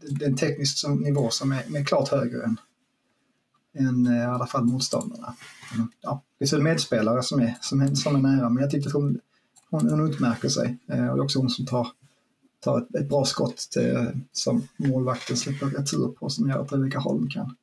Det 0.00 0.24
är 0.24 0.28
en 0.28 0.36
teknisk 0.36 0.88
nivå 0.88 1.30
som 1.30 1.52
är, 1.52 1.76
är 1.76 1.84
klart 1.84 2.08
högre 2.08 2.42
än, 2.42 2.56
än 3.78 4.06
eh, 4.06 4.22
i 4.22 4.24
alla 4.24 4.46
fall 4.46 4.64
motståndarna. 4.64 5.34
Mm, 5.74 5.88
ja, 6.00 6.22
det 6.38 6.52
är 6.52 6.60
medspelare 6.60 7.22
som 7.22 7.40
är, 7.40 7.58
som, 7.60 7.80
är, 7.80 7.94
som 7.94 8.16
är 8.16 8.20
nära, 8.20 8.48
men 8.48 8.62
jag 8.62 8.70
tycker 8.70 8.88
att 8.88 8.94
hon, 8.94 9.20
hon, 9.70 9.90
hon 9.90 10.10
utmärker 10.10 10.48
sig. 10.48 10.78
Eh, 10.88 11.08
och 11.08 11.16
det 11.16 11.20
är 11.20 11.24
också 11.24 11.38
hon 11.38 11.50
som 11.50 11.66
tar, 11.66 11.88
tar 12.60 12.78
ett, 12.78 12.94
ett 12.94 13.08
bra 13.08 13.24
skott 13.24 13.58
till, 13.70 14.06
som 14.32 14.68
målvakten 14.76 15.36
släpper 15.36 15.66
retur 15.66 16.08
på 16.08 16.30
som 16.30 16.48
gör 16.48 16.62
att 16.62 16.72
Rebecka 16.72 16.98
Holm 16.98 17.28
kan 17.30 17.56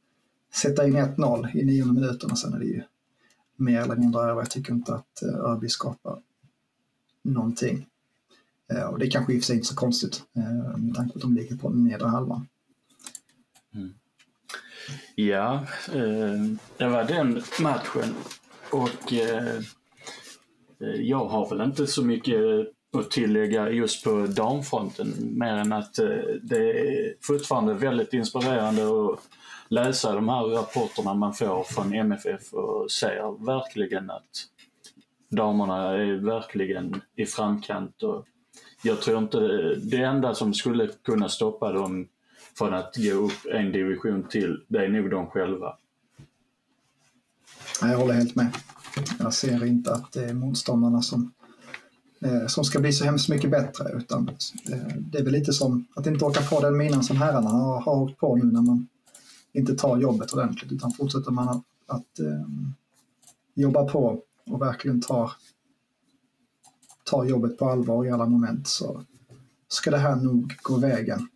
sätta 0.53 0.87
in 0.87 0.97
1-0 0.97 1.57
i 1.57 1.65
nionde 1.65 2.01
minuten 2.01 2.31
och 2.31 2.39
sen 2.39 2.53
är 2.53 2.59
det 2.59 2.65
ju 2.65 2.83
mer 3.55 3.81
eller 3.81 3.95
mindre 3.95 4.21
över. 4.21 4.41
Jag 4.41 4.49
tycker 4.49 4.73
inte 4.73 4.95
att 4.95 5.23
eh, 5.23 5.35
Örby 5.35 5.69
skapar 5.69 6.19
någonting. 7.21 7.85
Eh, 8.73 8.83
och 8.83 8.99
det 8.99 9.05
är 9.05 9.11
kanske 9.11 9.33
i 9.33 9.37
och 9.37 9.41
för 9.41 9.45
sig 9.45 9.55
inte 9.55 9.67
så 9.67 9.75
konstigt 9.75 10.23
eh, 10.35 10.77
med 10.77 10.95
tanke 10.95 11.13
på 11.13 11.17
att 11.17 11.21
de 11.21 11.33
ligger 11.33 11.57
på 11.57 11.69
den 11.69 11.83
nedre 11.83 12.07
halvan. 12.07 12.47
Ja, 15.15 15.53
eh, 15.93 16.57
det 16.77 16.87
var 16.87 17.03
den 17.03 17.43
matchen. 17.59 18.15
Och 18.71 19.13
eh, 19.13 19.57
eh, 20.79 21.01
jag 21.01 21.25
har 21.25 21.49
väl 21.49 21.61
inte 21.61 21.87
så 21.87 22.05
mycket 22.05 22.41
att 22.97 23.11
tillägga 23.11 23.69
just 23.69 24.03
på 24.03 24.27
damfronten 24.27 25.13
mer 25.19 25.53
än 25.53 25.73
att 25.73 25.99
eh, 25.99 26.07
det 26.41 26.69
är 26.69 27.15
fortfarande 27.21 27.73
väldigt 27.73 28.13
inspirerande 28.13 28.83
att 28.83 29.19
läsa 29.67 30.15
de 30.15 30.29
här 30.29 30.43
rapporterna 30.43 31.13
man 31.13 31.33
får 31.33 31.63
från 31.63 31.93
MFF 31.93 32.53
och 32.53 32.91
ser 32.91 33.45
verkligen 33.45 34.09
att 34.09 34.29
damerna 35.29 35.89
är 35.89 36.13
verkligen 36.13 37.01
i 37.15 37.25
framkant. 37.25 38.03
Och 38.03 38.25
jag 38.83 39.01
tror 39.01 39.17
inte 39.17 39.39
det 39.75 40.03
enda 40.03 40.35
som 40.35 40.53
skulle 40.53 40.87
kunna 40.87 41.29
stoppa 41.29 41.71
dem 41.71 42.07
från 42.57 42.73
att 42.73 42.95
gå 42.97 43.11
upp 43.11 43.45
en 43.51 43.71
division 43.71 44.23
till, 44.29 44.63
det 44.67 44.85
är 44.85 44.89
nog 44.89 45.09
de 45.09 45.27
själva. 45.27 45.77
Jag 47.81 47.97
håller 47.97 48.13
helt 48.13 48.35
med. 48.35 48.57
Jag 49.19 49.33
ser 49.33 49.65
inte 49.65 49.93
att 49.93 50.11
det 50.11 50.25
är 50.25 50.33
motståndarna 50.33 51.01
som, 51.01 51.31
eh, 52.21 52.47
som 52.47 52.63
ska 52.63 52.79
bli 52.79 52.93
så 52.93 53.05
hemskt 53.05 53.29
mycket 53.29 53.51
bättre. 53.51 53.91
Utan 53.93 54.29
eh, 54.71 54.95
det 54.99 55.17
är 55.17 55.23
väl 55.23 55.33
lite 55.33 55.53
som 55.53 55.87
att 55.95 56.07
inte 56.07 56.25
åka 56.25 56.41
på 56.41 56.59
den 56.59 56.77
minan 56.77 57.03
som 57.03 57.17
herrarna 57.17 57.49
har, 57.49 57.81
har 57.81 57.95
åkt 57.95 58.17
på 58.17 58.35
nu 58.35 58.43
när 58.43 58.61
man 58.61 58.87
inte 59.53 59.75
tar 59.75 59.97
jobbet 59.97 60.33
ordentligt. 60.33 60.71
Utan 60.71 60.91
fortsätter 60.91 61.31
man 61.31 61.49
att, 61.49 61.63
att 61.85 62.19
eh, 62.19 62.47
jobba 63.53 63.85
på 63.85 64.21
och 64.45 64.61
verkligen 64.61 65.01
tar, 65.01 65.31
tar 67.03 67.23
jobbet 67.23 67.57
på 67.57 67.69
allvar 67.69 68.05
i 68.05 68.09
alla 68.09 68.25
moment 68.25 68.67
så 68.67 69.03
ska 69.67 69.91
det 69.91 69.97
här 69.97 70.15
nog 70.15 70.55
gå 70.61 70.77
vägen. 70.77 71.27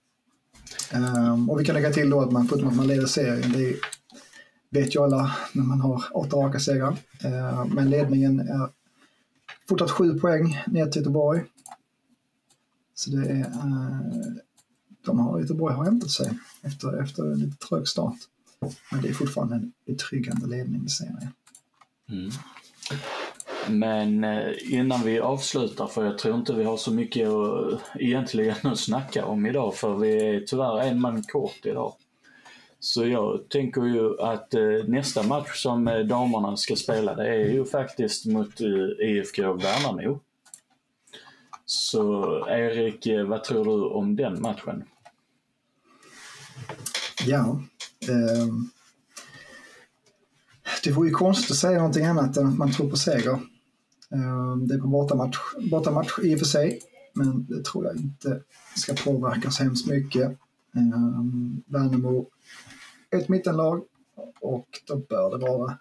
Um, 0.93 1.49
och 1.49 1.59
vi 1.59 1.65
kan 1.65 1.75
lägga 1.75 1.93
till 1.93 2.09
då 2.09 2.21
att 2.21 2.31
man, 2.31 2.47
förutom 2.47 2.69
att 2.69 2.75
man 2.75 2.87
leder 2.87 3.05
serien, 3.05 3.51
det 3.51 3.75
vet 4.69 4.95
ju 4.95 5.03
alla 5.03 5.35
när 5.53 5.63
man 5.63 5.81
har 5.81 6.03
åtta 6.13 6.37
raka 6.37 6.59
segrar. 6.59 6.97
Uh, 7.25 7.65
men 7.65 7.89
ledningen 7.89 8.39
är 8.39 8.69
fortsatt 9.69 9.91
sju 9.91 10.19
poäng 10.19 10.63
ner 10.67 10.85
till 10.85 11.01
Göteborg. 11.01 11.43
Så 12.95 13.09
det 13.09 13.29
är, 13.29 13.45
uh, 13.45 14.01
de 15.05 15.19
har, 15.19 15.39
Göteborg 15.39 15.75
har 15.75 15.85
hämtat 15.85 16.11
sig 16.11 16.39
efter, 16.61 17.01
efter 17.03 17.31
en 17.31 17.39
lite 17.39 17.67
trög 17.67 17.87
start. 17.87 18.17
Men 18.91 19.01
det 19.01 19.09
är 19.09 19.13
fortfarande 19.13 19.55
en 19.55 19.71
betryggande 19.85 20.47
ledning 20.47 20.85
i 20.85 20.89
serien. 20.89 21.31
Mm. 22.09 22.31
Men 23.69 24.23
eh, 24.23 24.73
innan 24.73 25.03
vi 25.03 25.19
avslutar, 25.19 25.87
för 25.87 26.05
jag 26.05 26.17
tror 26.17 26.35
inte 26.35 26.53
vi 26.53 26.63
har 26.63 26.77
så 26.77 26.91
mycket 26.91 27.27
att, 27.27 27.71
eh, 27.71 27.79
egentligen 27.95 28.55
att 28.63 28.79
snacka 28.79 29.25
om 29.25 29.45
idag, 29.45 29.75
för 29.75 29.95
vi 29.95 30.35
är 30.35 30.39
tyvärr 30.39 30.81
en 30.81 31.01
man 31.01 31.23
kort 31.23 31.65
idag. 31.65 31.93
Så 32.79 33.07
jag 33.07 33.49
tänker 33.49 33.85
ju 33.85 34.21
att 34.21 34.53
eh, 34.53 34.87
nästa 34.87 35.23
match 35.23 35.61
som 35.61 35.85
damerna 36.09 36.57
ska 36.57 36.75
spela, 36.75 37.15
det 37.15 37.27
är 37.27 37.49
ju 37.49 37.65
faktiskt 37.65 38.25
mot 38.25 38.61
IFK 38.99 39.53
Värnamo. 39.53 40.19
Så 41.65 42.23
Erik, 42.49 43.07
vad 43.27 43.43
tror 43.43 43.65
du 43.65 43.83
om 43.83 44.15
den 44.15 44.41
matchen? 44.41 44.83
Ja, 47.25 47.61
eh, 48.09 48.47
det 50.83 50.91
vore 50.91 51.07
ju 51.07 51.13
konstigt 51.13 51.51
att 51.51 51.57
säga 51.57 51.77
någonting 51.77 52.05
annat 52.05 52.37
än 52.37 52.47
att 52.47 52.57
man 52.57 52.71
tror 52.71 52.89
på 52.89 52.97
seger. 52.97 53.39
Ehm, 54.13 54.67
det 54.67 54.75
är 54.75 54.79
på 54.79 54.87
bortamatch, 54.87 55.37
bortamatch 55.71 56.19
i 56.23 56.35
och 56.35 56.39
för 56.39 56.45
sig, 56.45 56.79
men 57.13 57.45
det 57.45 57.65
tror 57.65 57.85
jag 57.85 57.97
inte 57.97 58.41
ska 58.75 58.93
påverka 58.93 59.51
så 59.51 59.63
hemskt 59.63 59.87
mycket. 59.87 60.37
Ehm, 60.75 61.63
Värnamo 61.65 62.29
är 63.09 63.17
ett 63.17 63.29
mittenlag 63.29 63.83
och 64.41 64.67
då 64.87 64.97
bör 64.97 65.37
det 65.37 65.37
vara 65.37 65.77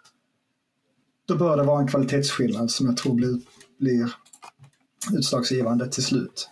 då 1.27 1.37
bör 1.37 1.57
det 1.57 1.62
vara 1.62 1.81
en 1.81 1.89
kvalitetsskillnad 1.89 2.71
som 2.71 2.87
jag 2.87 2.97
tror 2.97 3.15
blir, 3.15 3.41
blir 3.79 4.15
utslagsgivande 5.12 5.89
till 5.89 6.05
slut. 6.05 6.51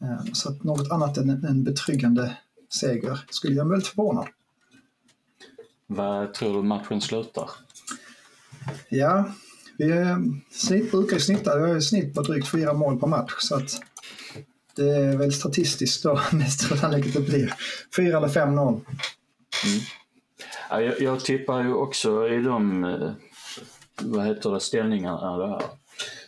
Ehm, 0.00 0.34
så 0.34 0.48
att 0.48 0.64
något 0.64 0.90
annat 0.90 1.16
än 1.16 1.30
en 1.30 1.64
betryggande 1.64 2.36
seger 2.68 3.24
skulle 3.30 3.54
göra 3.54 3.64
mig 3.64 3.70
väldigt 3.70 3.88
förvånad. 3.88 4.26
Vad 5.86 6.34
tror 6.34 6.56
du 6.56 6.62
matchen 6.62 7.00
slutar? 7.00 7.50
Ja, 8.88 9.32
vi 9.78 10.16
snitt, 10.50 10.90
brukar 10.90 11.18
snitta, 11.18 11.58
vi 11.58 11.72
har 11.72 11.80
snitt 11.80 12.14
på 12.14 12.22
drygt 12.22 12.50
fyra 12.50 12.72
mål 12.72 13.00
per 13.00 13.06
match 13.06 13.32
så 13.38 13.56
att 13.56 13.80
det 14.76 14.96
är 14.96 15.16
väl 15.16 15.32
statistiskt 15.32 16.02
då 16.02 16.20
mest 16.32 16.60
sannolikt 16.60 17.14
det 17.14 17.20
blir 17.20 17.54
4 17.96 18.16
eller 18.16 18.28
5-0. 18.28 18.68
Mm. 18.68 18.84
Ja, 20.70 20.80
jag, 20.80 21.00
jag, 21.00 21.20
tippar 21.20 21.62
ju 21.62 21.74
också 21.74 22.28
i 22.28 22.42
de 22.42 22.84
eh, 22.84 23.12
vad 24.00 24.26
heter 24.26 24.50
det, 24.50 24.60
ställningarna 24.60 25.38
där. 25.38 25.62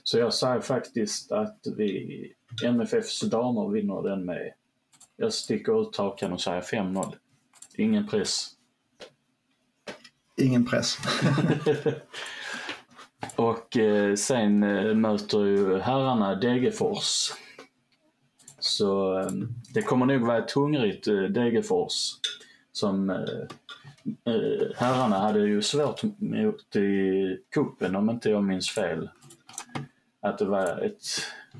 Så 0.03 0.19
jag 0.19 0.35
säger 0.35 0.61
faktiskt 0.61 1.33
att 1.33 1.59
vi, 1.77 2.33
MFFs 2.65 3.21
damer 3.21 3.73
vinner 3.73 4.03
den 4.03 4.25
med, 4.25 4.53
jag 5.17 5.33
sticker 5.33 5.83
ut 5.83 5.97
hakan 5.97 6.33
och 6.33 6.41
säger 6.41 6.61
5-0. 6.61 7.15
Ingen 7.77 8.07
press. 8.07 8.49
Ingen 10.37 10.67
press. 10.67 10.99
Och 13.37 13.77
eh, 13.77 14.15
sen 14.15 14.63
eh, 14.63 14.95
möter 14.95 15.45
ju 15.45 15.79
herrarna 15.79 16.35
Degerfors. 16.35 17.33
Så 18.59 19.19
eh, 19.19 19.31
det 19.75 19.83
kommer 19.83 20.07
nog 20.07 20.27
vara 20.27 20.39
ett 20.39 20.53
hungrigt 20.53 21.07
eh, 21.09 21.23
Degerfors. 21.23 21.93
Som 22.73 23.11
eh, 23.11 23.17
eh, 24.25 24.67
herrarna 24.77 25.19
hade 25.19 25.41
ju 25.41 25.63
svårt 25.63 26.03
mot 26.19 26.77
i 26.77 27.39
kuppen 27.55 27.97
om 27.97 28.11
inte 28.11 28.31
jag 28.31 28.45
minns 28.45 28.71
fel. 28.71 29.11
Att 30.21 30.39
det 30.39 30.45
var 30.45 30.85
ett 30.85 31.05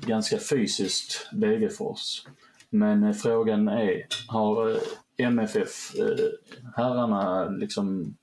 ganska 0.05 0.37
fysiskt 0.37 1.29
Degerfors. 1.31 2.23
Men 2.69 3.03
eh, 3.03 3.13
frågan 3.13 3.67
är, 3.67 4.05
har 4.27 4.69
eh, 4.71 4.77
MFF, 5.17 5.95
eh, 5.95 6.25
herrarna 6.75 7.49
liksom 7.49 8.15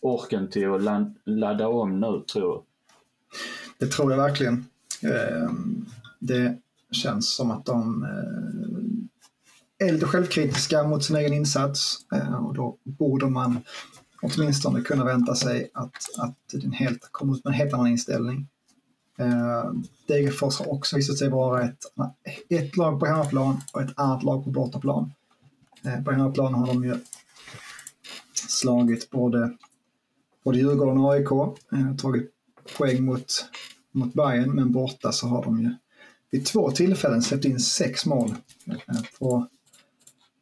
orken 0.00 0.50
till 0.50 0.74
att 0.74 1.12
ladda 1.24 1.68
om 1.68 2.00
nu 2.00 2.22
tror 2.32 2.44
jag? 2.44 2.64
Det 3.78 3.86
tror 3.86 4.10
jag 4.10 4.18
verkligen. 4.18 4.64
Ehm, 5.02 5.86
det 6.18 6.58
känns 6.90 7.34
som 7.34 7.50
att 7.50 7.66
de 7.66 8.02
eh, 8.02 9.88
är 9.88 9.92
lite 9.92 10.06
självkritiska 10.06 10.82
mot 10.82 11.04
sin 11.04 11.16
egen 11.16 11.32
insats 11.32 11.96
ehm, 12.12 12.46
och 12.46 12.54
då 12.54 12.76
borde 12.84 13.26
man 13.26 13.60
åtminstone 14.22 14.80
kunna 14.80 15.04
vänta 15.04 15.34
sig 15.34 15.70
att, 15.74 16.18
att 16.18 16.36
den 16.52 16.72
helt, 16.72 17.08
kommer 17.12 17.34
ut 17.34 17.44
med 17.44 17.50
en 17.50 17.58
helt 17.58 17.74
annan 17.74 17.86
inställning. 17.86 18.48
Ehm, 19.18 19.84
Degerfors 20.06 20.58
har 20.58 20.70
också 20.70 20.96
visat 20.96 21.18
sig 21.18 21.28
vara 21.28 21.62
ett, 21.62 21.78
ett 22.48 22.76
lag 22.76 23.00
på 23.00 23.06
hemmaplan 23.06 23.60
och 23.72 23.82
ett 23.82 23.98
annat 23.98 24.22
lag 24.22 24.44
på 24.44 24.50
bortaplan. 24.50 25.12
Eh, 25.84 26.02
på 26.04 26.10
hemmaplan 26.10 26.54
har 26.54 26.66
de 26.66 26.84
ju 26.84 26.94
slagit 28.34 29.10
både, 29.10 29.56
både 30.44 30.58
Djurgården 30.58 30.98
och 30.98 31.12
AIK, 31.12 31.30
eh, 31.72 31.96
tagit 31.96 32.30
poäng 32.76 33.04
mot, 33.04 33.44
mot 33.92 34.14
Bayern 34.14 34.54
men 34.54 34.72
borta 34.72 35.12
så 35.12 35.26
har 35.26 35.44
de 35.44 35.60
ju 35.60 35.74
vid 36.30 36.46
två 36.46 36.70
tillfällen 36.70 37.22
släppt 37.22 37.44
in 37.44 37.60
sex 37.60 38.06
mål 38.06 38.34
på, 39.18 39.46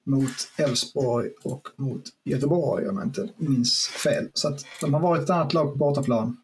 mot 0.05 0.51
Elfsborg 0.57 1.31
och 1.43 1.69
mot 1.77 2.03
Göteborg 2.25 2.89
om 2.89 2.97
jag 2.97 3.07
inte 3.07 3.29
minns 3.37 3.89
fel. 3.89 4.31
Så 4.35 4.49
att 4.49 4.65
de 4.81 4.95
har 4.95 5.01
varit 5.01 5.23
ett 5.23 5.31
annat 5.31 5.55
lag 5.55 5.73
på 5.73 5.77
bortaplan. 5.77 6.37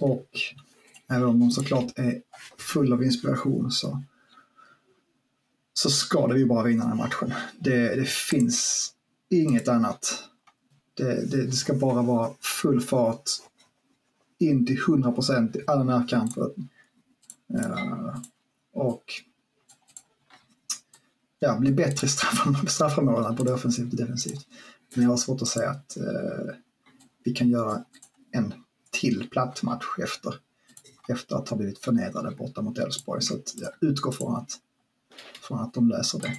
Och 0.00 0.28
även 1.08 1.28
om 1.28 1.40
de 1.40 1.50
såklart 1.50 1.98
är 1.98 2.22
full 2.58 2.92
av 2.92 3.04
inspiration 3.04 3.70
så, 3.70 4.02
så 5.72 5.90
ska 5.90 6.26
det 6.26 6.38
ju 6.38 6.46
bara 6.46 6.62
vinna 6.62 6.84
den 6.84 6.98
här 6.98 7.04
matchen. 7.04 7.34
Det, 7.58 7.94
det 7.94 8.08
finns 8.08 8.90
inget 9.28 9.68
annat. 9.68 10.24
Det, 10.94 11.30
det, 11.30 11.46
det, 11.46 11.52
ska 11.52 11.74
bara 11.74 12.02
vara 12.02 12.30
full 12.40 12.80
fart 12.80 13.30
in 14.40 14.66
till 14.66 14.78
100 14.78 15.12
procent 15.12 15.56
i 15.56 15.60
alla 15.66 15.84
närkamper. 15.84 16.50
Uh, 17.54 18.16
och 18.72 19.04
ja, 21.38 21.58
bli 21.58 21.72
bättre 21.72 22.06
i 22.06 22.10
straffområdena 22.68 23.32
både 23.32 23.52
offensivt 23.52 23.92
och 23.92 23.98
defensivt. 23.98 24.46
Men 24.94 25.04
jag 25.04 25.10
har 25.10 25.16
svårt 25.16 25.42
att 25.42 25.48
säga 25.48 25.70
att 25.70 25.96
uh, 26.00 26.54
vi 27.24 27.32
kan 27.32 27.48
göra 27.48 27.84
en 28.32 28.54
till 28.90 29.28
platt 29.30 29.62
match 29.62 29.84
efter, 30.02 30.34
efter 31.08 31.36
att 31.36 31.48
ha 31.48 31.56
blivit 31.56 31.78
förnedrade 31.78 32.36
borta 32.36 32.62
mot 32.62 32.78
Elfsborg. 32.78 33.22
Så 33.22 33.34
att 33.34 33.54
jag 33.56 33.70
utgår 33.90 34.12
från 34.12 34.36
att, 34.36 34.50
från 35.42 35.58
att 35.60 35.74
de 35.74 35.88
löser 35.88 36.18
det. 36.18 36.36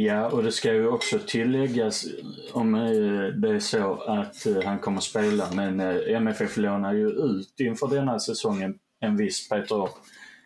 Ja, 0.00 0.30
och 0.30 0.42
det 0.42 0.52
ska 0.52 0.72
ju 0.72 0.88
också 0.88 1.18
tilläggas 1.26 2.06
om 2.52 2.74
eh, 2.74 2.80
det 3.40 3.50
är 3.50 3.60
så 3.60 3.94
att 3.94 4.46
eh, 4.46 4.62
han 4.64 4.78
kommer 4.78 5.00
spela, 5.00 5.48
men 5.52 5.80
eh, 5.80 6.16
MFF 6.16 6.56
lånar 6.56 6.92
ju 6.92 7.08
ut 7.08 7.60
inför 7.60 7.88
denna 7.88 8.18
säsongen 8.18 8.78
en 9.00 9.16
viss 9.16 9.48
Peter 9.48 9.88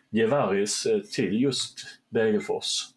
Gevaris 0.09 0.87
till 1.15 1.41
just 1.41 1.73
Degerfors. 2.09 2.87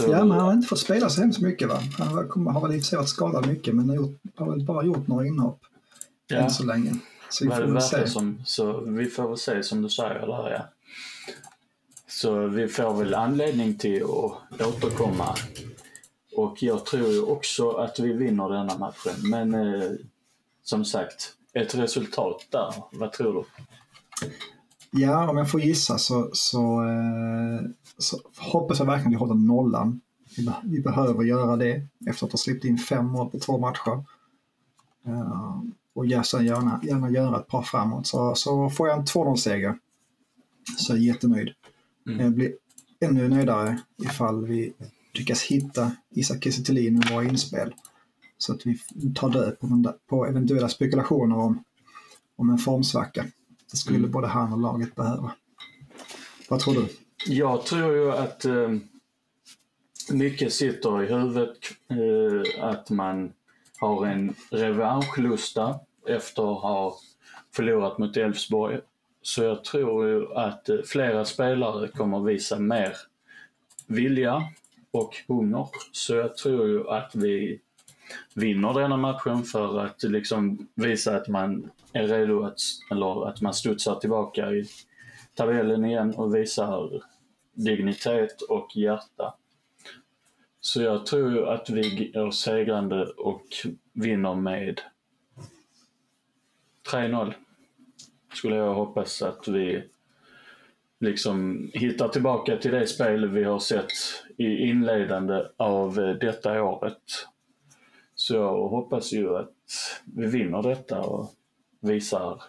Ja, 0.00 0.06
men 0.08 0.30
han 0.30 0.40
har 0.40 0.52
inte 0.52 0.68
fått 0.68 0.78
spela 0.78 1.08
så 1.08 1.20
hemskt 1.20 1.40
mycket 1.40 1.68
va? 1.68 1.78
Han 1.98 2.08
har 2.46 2.68
väl 2.68 2.76
i 2.76 2.78
och 2.78 2.82
för 2.82 2.88
sig 2.88 2.96
varit 2.96 3.08
skadad 3.08 3.46
mycket 3.46 3.74
men 3.74 3.88
har 4.34 4.50
väl 4.50 4.64
bara 4.64 4.84
gjort 4.84 5.06
några 5.06 5.26
inhopp 5.26 5.60
ja. 6.26 6.36
än 6.36 6.50
så 6.50 6.64
länge. 6.64 6.94
Så 7.30 7.44
vi 7.44 7.50
får 7.50 7.62
väl 7.62 7.82
se. 7.82 8.06
Som, 8.06 8.42
så 8.44 8.80
vi 8.80 9.06
får 9.06 9.28
väl 9.28 9.38
se 9.38 9.62
som 9.62 9.82
du 9.82 9.88
säger 9.88 10.26
där 10.26 10.50
ja. 10.50 10.62
Så 12.22 12.46
vi 12.46 12.68
får 12.68 12.94
väl 12.94 13.14
anledning 13.14 13.78
till 13.78 14.02
att 14.02 14.66
återkomma. 14.66 15.34
Och 16.36 16.62
jag 16.62 16.86
tror 16.86 17.08
ju 17.08 17.22
också 17.22 17.70
att 17.70 17.98
vi 17.98 18.12
vinner 18.12 18.48
denna 18.48 18.78
matchen. 18.78 19.30
Men 19.30 19.54
eh, 19.54 19.90
som 20.62 20.84
sagt, 20.84 21.32
ett 21.52 21.74
resultat 21.74 22.46
där. 22.50 22.74
Vad 22.92 23.12
tror 23.12 23.34
du? 23.34 23.44
Ja, 24.90 25.30
om 25.30 25.36
jag 25.36 25.50
får 25.50 25.60
gissa 25.60 25.98
så, 25.98 26.30
så, 26.32 26.82
eh, 26.82 27.70
så 27.98 28.18
hoppas 28.36 28.78
jag 28.78 28.86
verkligen 28.86 29.08
att 29.08 29.12
vi 29.12 29.18
håller 29.18 29.34
nollan. 29.34 30.00
Vi, 30.36 30.44
be 30.46 30.54
vi, 30.64 30.80
behöver 30.80 31.24
göra 31.24 31.56
det 31.56 31.86
efter 32.08 32.26
att 32.26 32.32
ha 32.32 32.38
släppt 32.38 32.64
in 32.64 32.78
fem 32.78 33.06
mål 33.06 33.30
på 33.30 33.38
två 33.38 33.58
matcher. 33.58 34.04
Uh, 35.06 35.62
och 35.94 36.06
gärna, 36.06 36.44
gärna, 36.44 36.80
gärna 36.82 37.10
göra 37.10 37.40
ett 37.40 37.48
par 37.48 37.62
framåt. 37.62 38.06
Så, 38.06 38.34
så 38.34 38.70
får 38.70 38.88
jag 38.88 38.98
en 38.98 39.04
2-0-seger 39.04 39.78
så 40.78 40.92
är 40.92 40.96
jag 40.96 41.04
jättenöjd. 41.04 41.54
Mm. 42.06 42.20
Jag 42.20 42.32
blir 42.32 42.52
ännu 43.00 43.28
nöjdare 43.28 43.80
ifall 44.02 44.46
vi 44.46 44.72
lyckas 45.12 45.42
hitta 45.42 45.92
Isak 46.10 46.44
Kiese 46.44 46.90
med 46.90 47.08
våra 47.10 47.24
inspel. 47.24 47.74
Så 48.38 48.52
att 48.52 48.66
vi 48.66 48.78
tar 49.14 49.30
död 49.30 49.60
på, 49.60 49.94
på 50.06 50.26
eventuella 50.26 50.68
spekulationer 50.68 51.36
om, 51.36 51.64
om 52.36 52.50
en 52.50 52.58
formsvacka. 52.58 53.26
Det 53.70 53.76
skulle 53.76 53.98
Mm. 53.98 54.10
både 54.10 54.26
han 54.26 54.52
och 54.52 54.60
laget 54.60 54.94
behöva. 54.94 55.32
Vad 56.48 56.60
tror 56.60 56.74
du? 56.74 56.88
Jag 57.26 57.66
tror 57.66 57.94
ju 57.94 58.12
att 58.12 58.44
eh, 58.44 58.70
mycket 60.12 60.52
sitter 60.52 61.02
i 61.02 61.06
huvudet. 61.06 61.56
Eh, 61.90 62.64
att 62.64 62.90
man 62.90 63.32
har 63.80 64.06
en 64.06 64.34
revanschlusta 64.50 65.80
efter 66.08 66.42
att 66.52 66.62
ha 66.62 66.96
förlorat 67.54 67.98
mot 67.98 68.16
Elfsborg. 68.16 68.80
Så 69.22 69.42
jag 69.42 69.64
tror 69.64 70.08
ju 70.08 70.34
att 70.34 70.68
eh, 70.68 70.78
flera 70.84 71.24
spelare 71.24 71.88
kommer 71.88 72.20
visa 72.20 72.58
mer 72.58 72.96
vilja 73.86 74.42
och 74.90 75.16
hunger. 75.28 75.68
Så 75.92 76.14
jag 76.14 76.36
tror 76.36 76.68
ju 76.68 76.88
att 76.88 77.14
vi 77.14 77.60
vinner 78.34 78.74
denna 78.74 78.96
matchen 78.96 79.42
för 79.42 79.78
att 79.78 80.02
liksom 80.02 80.68
visa 80.74 81.16
att 81.16 81.28
man 81.28 81.70
är 81.92 82.06
redo 82.06 82.42
att, 82.42 82.58
eller 82.90 83.28
att 83.28 83.40
man 83.40 83.54
studsar 83.54 83.94
tillbaka 83.94 84.50
i 84.50 84.66
tabellen 85.34 85.84
igen 85.84 86.14
och 86.14 86.34
visar 86.34 87.02
dignitet 87.52 88.42
och 88.42 88.76
hjärta. 88.76 89.34
Så 90.60 90.82
jag 90.82 91.06
tror 91.06 91.32
ju 91.32 91.46
att 91.46 91.70
vi 91.70 92.10
går 92.14 92.30
segrande 92.30 93.06
och 93.06 93.46
vinner 93.92 94.34
med 94.34 94.80
3-0. 96.92 97.34
Skulle 98.32 98.56
jag 98.56 98.74
hoppas 98.74 99.22
att 99.22 99.48
vi 99.48 99.84
liksom 101.00 101.70
hittar 101.74 102.08
tillbaka 102.08 102.56
till 102.56 102.70
det 102.70 102.86
spel 102.86 103.28
vi 103.28 103.44
har 103.44 103.58
sett 103.58 103.92
i 104.36 104.44
inledande 104.44 105.42
av 105.56 106.00
eh, 106.00 106.14
detta 106.14 106.62
året. 106.62 107.02
Så 108.14 108.34
jag 108.34 108.68
hoppas 108.68 109.12
ju 109.12 109.36
att 109.36 109.54
vi 110.04 110.26
vinner 110.26 110.62
detta 110.62 111.00
och 111.00 111.34
visar 111.80 112.42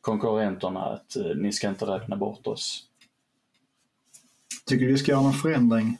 konkurrenterna 0.00 0.80
att 0.80 1.16
eh, 1.16 1.36
ni 1.36 1.52
ska 1.52 1.68
inte 1.68 1.84
räkna 1.84 2.16
bort 2.16 2.46
oss. 2.46 2.86
Tycker 4.66 4.86
du 4.86 4.92
vi 4.92 4.98
ska 4.98 5.12
göra 5.12 5.22
någon 5.22 5.32
förändring 5.32 5.98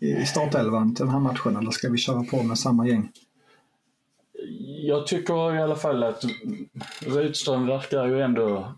i 0.00 0.26
startelvan 0.26 0.94
till 0.94 1.04
den 1.04 1.14
här 1.14 1.20
matchen 1.20 1.56
eller 1.56 1.70
ska 1.70 1.88
vi 1.88 1.98
köra 1.98 2.24
på 2.24 2.42
med 2.42 2.58
samma 2.58 2.88
gäng? 2.88 3.12
Jag 4.82 5.06
tycker 5.06 5.54
i 5.54 5.58
alla 5.62 5.76
fall 5.76 6.02
att 6.02 6.24
Rydström 7.06 7.66
verkar 7.66 8.06
ju 8.06 8.20
ändå 8.20 8.72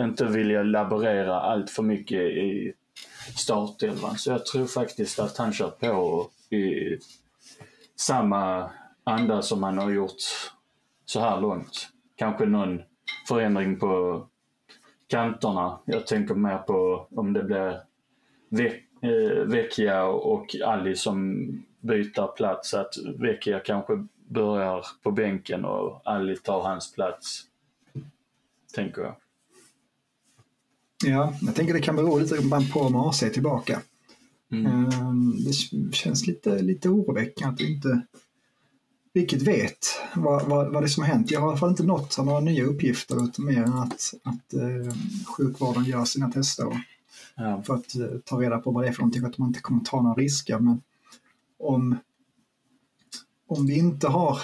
inte 0.00 0.24
vilja 0.24 0.62
laborera 0.62 1.40
allt 1.40 1.70
för 1.70 1.82
mycket 1.82 2.20
i 2.20 2.72
startelvan. 3.36 4.18
Så 4.18 4.30
jag 4.30 4.46
tror 4.46 4.66
faktiskt 4.66 5.18
att 5.18 5.36
han 5.36 5.52
kör 5.52 5.70
på 5.70 6.26
i 6.56 6.98
samma 7.96 8.70
anda 9.04 9.42
som 9.42 9.62
han 9.62 9.78
har 9.78 9.90
gjort 9.90 10.22
så 11.04 11.20
här 11.20 11.40
långt. 11.40 11.88
Kanske 12.16 12.46
någon 12.46 12.82
förändring 13.28 13.78
på 13.78 14.22
kanterna. 15.06 15.78
Jag 15.84 16.06
tänker 16.06 16.34
mer 16.34 16.58
på 16.58 17.06
om 17.16 17.32
det 17.32 17.42
blir 17.42 17.80
Ve- 18.48 18.80
eh, 19.02 19.44
Vecchia 19.46 20.04
och 20.06 20.56
Ali 20.64 20.96
som 20.96 21.46
byter 21.80 22.36
plats. 22.36 22.74
Att 22.74 22.94
Vecchia 23.18 23.60
kanske 23.60 24.06
börjar 24.30 24.86
på 25.02 25.10
bänken 25.10 25.64
och 25.64 26.02
Ali 26.04 26.36
tar 26.36 26.62
hans 26.62 26.92
plats. 26.92 27.42
Tänker 28.74 29.02
jag. 29.02 29.16
Ja, 31.04 31.34
jag 31.40 31.54
tänker 31.54 31.74
det 31.74 31.80
kan 31.80 31.96
bero 31.96 32.18
lite 32.18 32.70
på 32.72 32.80
om 32.80 32.96
AC 32.96 33.22
är 33.22 33.30
tillbaka. 33.30 33.82
Mm. 34.52 34.66
Ehm, 34.66 35.36
Det 35.44 35.52
känns 35.96 36.26
lite, 36.26 36.62
lite 36.62 36.88
oroväckande 36.88 37.54
att 37.54 37.60
vi 37.60 37.74
inte 37.74 38.00
riktigt 39.14 39.42
vet 39.42 39.78
vad, 40.14 40.46
vad, 40.48 40.72
vad 40.72 40.82
det 40.82 40.86
är 40.86 40.88
som 40.88 41.02
har 41.02 41.10
hänt. 41.10 41.30
Jag 41.30 41.40
har 41.40 41.48
i 41.48 41.50
alla 41.50 41.58
fall 41.58 41.70
inte 41.70 41.82
nått 41.82 42.18
några 42.18 42.40
nya 42.40 42.64
uppgifter 42.64 43.24
utan 43.24 43.44
mer 43.44 43.62
än 43.62 43.72
att, 43.72 44.14
att 44.22 44.54
eh, 44.54 44.94
sjukvården 45.36 45.84
gör 45.84 46.04
sina 46.04 46.30
tester 46.30 46.66
Ja. 47.34 47.62
för 47.66 47.74
att 47.74 47.94
eh, 47.96 48.18
ta 48.24 48.40
reda 48.40 48.58
på 48.58 48.70
vad 48.70 48.84
det 48.84 48.88
är 48.88 48.92
för 48.92 49.00
någonting, 49.00 49.24
att 49.24 49.38
man 49.38 49.48
inte 49.48 49.60
kommer 49.60 49.84
ta 49.84 50.02
några 50.02 50.14
risker. 50.22 50.58
Men 50.58 50.82
om, 51.58 51.96
om 53.50 53.66
vi 53.66 53.78
inte 53.78 54.08
har 54.08 54.40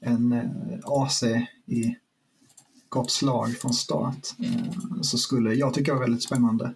en 0.00 0.32
eh, 0.32 0.80
AC 0.84 1.22
i 1.66 1.96
gott 2.88 3.10
slag 3.10 3.56
från 3.56 3.72
start 3.72 4.34
eh, 4.38 5.00
så 5.02 5.18
skulle 5.18 5.54
jag 5.54 5.74
tycka 5.74 5.92
det 5.92 5.98
var 5.98 6.04
väldigt 6.04 6.22
spännande 6.22 6.74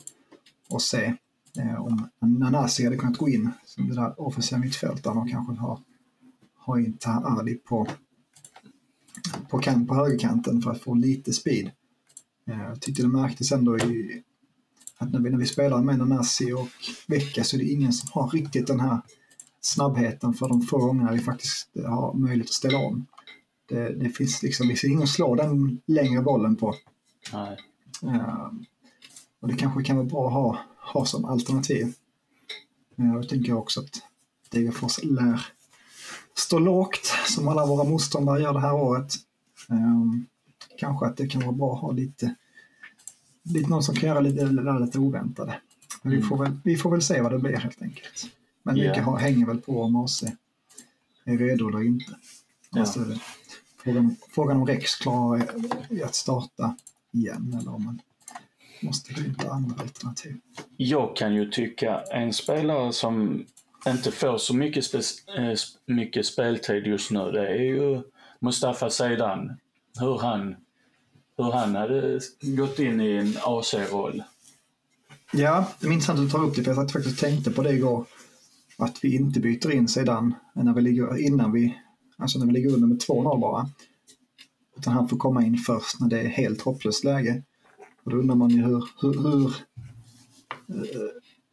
att 0.75 0.83
se 0.83 1.15
eh, 1.59 1.83
om 1.85 2.09
Nanasi 2.21 2.85
hade 2.85 2.97
kunnat 2.97 3.19
gå 3.19 3.29
in 3.29 3.51
som 3.65 3.89
det 3.89 3.95
där 3.95 4.21
offensiva 4.21 4.59
mittfältaren 4.59 5.19
och 5.19 5.31
kanske 5.31 5.55
ha, 5.55 5.81
ha 6.59 6.81
in 6.81 6.97
Taha 6.99 7.39
Ali 7.39 7.55
på, 7.55 7.89
på, 9.49 9.59
kant, 9.59 9.89
på 9.89 9.95
högerkanten 9.95 10.63
för 10.63 10.71
att 10.71 10.83
få 10.83 10.95
lite 10.95 11.33
speed. 11.33 11.71
Jag 12.45 12.81
tyckte 12.81 13.03
det 13.03 13.09
märktes 13.09 13.53
ändå 13.53 13.79
i 13.79 14.23
att 14.99 15.13
när 15.13 15.21
vi, 15.21 15.31
när 15.31 15.39
vi 15.39 15.47
spelar 15.47 15.83
med 15.83 15.99
Nanasi 15.99 16.53
och 16.53 16.69
Vecka 17.07 17.45
så 17.45 17.57
är 17.57 17.59
det 17.59 17.69
ingen 17.69 17.93
som 17.93 18.09
har 18.13 18.31
riktigt 18.31 18.67
den 18.67 18.81
här 18.81 19.01
snabbheten 19.63 20.35
för 20.35 20.49
de 20.49 20.63
få 20.63 20.79
gångerna 20.79 21.13
vi 21.13 21.19
faktiskt 21.19 21.69
har 21.87 22.15
möjlighet 22.15 22.51
att 22.51 22.55
ställa 22.55 22.79
om. 22.79 23.07
Det, 23.69 23.95
det 23.95 24.09
finns 24.09 24.43
liksom 24.43 24.69
det 24.69 24.75
finns 24.77 24.93
ingen 24.93 25.03
att 25.03 25.09
slå 25.09 25.35
den 25.35 25.81
längre 25.87 26.23
bollen 26.23 26.57
på. 26.57 26.75
Nej. 27.33 27.57
Eh, 28.03 28.51
och 29.41 29.49
det 29.49 29.57
kanske 29.57 29.83
kan 29.83 29.97
vara 29.97 30.07
bra 30.07 30.27
att 30.27 30.33
ha, 30.33 30.59
ha 30.93 31.05
som 31.07 31.25
alternativ. 31.25 31.95
Uh, 33.01 33.15
jag 33.15 33.29
tänker 33.29 33.53
också 33.53 33.81
att 33.81 34.03
Degerfors 34.51 35.03
lär 35.03 35.47
stå 36.35 36.59
lågt 36.59 37.13
som 37.27 37.49
alla 37.49 37.67
våra 37.67 37.85
motståndare 37.85 38.43
gör 38.43 38.53
det 38.53 38.61
här 38.61 38.75
året. 38.75 39.15
Eh, 39.71 40.05
kanske 40.79 41.07
att 41.07 41.17
det 41.17 41.27
kan 41.27 41.43
vara 41.43 41.53
bra 41.53 41.75
att 41.75 41.81
ha 41.81 41.93
lite, 41.93 42.35
lite 43.43 43.71
någon 43.71 43.83
som 43.83 43.95
kan 43.95 44.09
göra 44.09 44.21
lite, 44.21 44.45
lite 44.81 44.99
oväntade. 44.99 45.61
Men 46.03 46.11
vi, 46.11 46.17
Mm. 46.17 46.29
får 46.29 46.39
väl, 46.39 46.57
vi 46.65 46.77
får 46.77 46.91
väl 46.91 47.03
se 47.03 47.21
vad 47.21 47.33
det 47.33 47.39
blir 47.39 47.57
helt 47.57 47.83
enkelt. 47.83 48.27
Men 48.63 48.75
mycket 48.75 49.05
har- 49.05 49.19
hänger 49.19 49.47
väl 49.47 49.59
på 49.61 49.83
om 49.83 49.97
AC 49.97 50.23
är 51.25 51.39
redo 51.39 51.69
eller 51.69 51.83
inte. 51.87 52.17
Ja. 52.71 52.81
Alltså, 52.81 53.01
frågan, 53.85 54.17
frågan 54.31 54.57
om 54.57 54.67
Rex 54.67 54.95
klarar 54.95 55.47
att 56.05 56.15
starta 56.15 56.77
igen 57.13 57.57
eller 57.61 57.75
om 57.75 57.85
man 57.85 58.01
måste 58.83 59.15
hitta 59.15 59.51
andra 59.51 59.81
alternativ. 59.83 60.37
Jag 60.77 61.17
kan 61.17 61.35
ju 61.35 61.51
tycka 61.51 62.01
en 62.11 62.33
spelare 62.33 62.93
som 62.93 63.45
inte 63.87 64.13
får 64.13 64.39
så 64.39 64.55
mycket, 64.57 64.85
eh, 64.95 65.55
mycket 65.87 66.27
speltid 66.27 66.87
just 66.87 67.11
nu, 67.11 67.31
det 67.33 67.49
är 67.49 67.63
ju 67.63 68.03
Mustafa 68.41 68.91
Zeidan. 68.91 69.53
Hur 70.01 70.19
han, 70.19 70.57
hur 71.37 71.53
han 71.53 71.75
hade 71.75 72.21
gått 72.41 72.79
in 72.79 73.01
i 73.01 73.13
en 73.13 73.37
AC-roll. 73.43 74.23
Ja, 75.33 75.69
det 75.81 75.87
är 75.87 75.93
intressant 75.93 76.19
att 76.19 76.25
du 76.27 76.31
tar 76.31 76.45
upp 76.45 76.57
det 76.57 76.65
för 76.65 76.75
jag 76.75 76.91
faktiskt 76.93 77.19
tänkte 77.21 77.51
på 77.51 77.63
det 77.63 77.73
igår. 77.73 78.07
Att 78.83 79.05
vi 79.05 79.17
inte 79.17 79.41
byter 79.41 79.71
in 79.71 79.89
sedan 79.89 80.35
när 80.55 80.75
vi 80.75 80.83
ligger, 80.83 81.27
innan 81.27 81.53
vi, 81.53 81.79
alltså 82.19 82.39
när 82.39 82.47
vi 82.47 82.53
ligger 82.53 82.75
under 82.75 82.89
med 82.89 82.99
2-0 82.99 83.41
bara. 83.41 83.69
Utan 84.77 84.93
han 84.93 85.09
får 85.09 85.17
komma 85.17 85.45
in 85.45 85.57
först 85.57 86.01
när 86.01 86.09
det 86.09 86.21
är 86.21 86.29
helt 86.29 86.63
hopplöst 86.63 87.05
läge. 87.05 87.43
Och 88.05 88.11
då 88.11 88.17
undrar 88.17 88.37
man 88.37 88.51
ju 88.51 88.63
hur, 88.63 88.85
hur, 89.01 89.13
hur, 89.13 89.47
eh, 90.69 91.11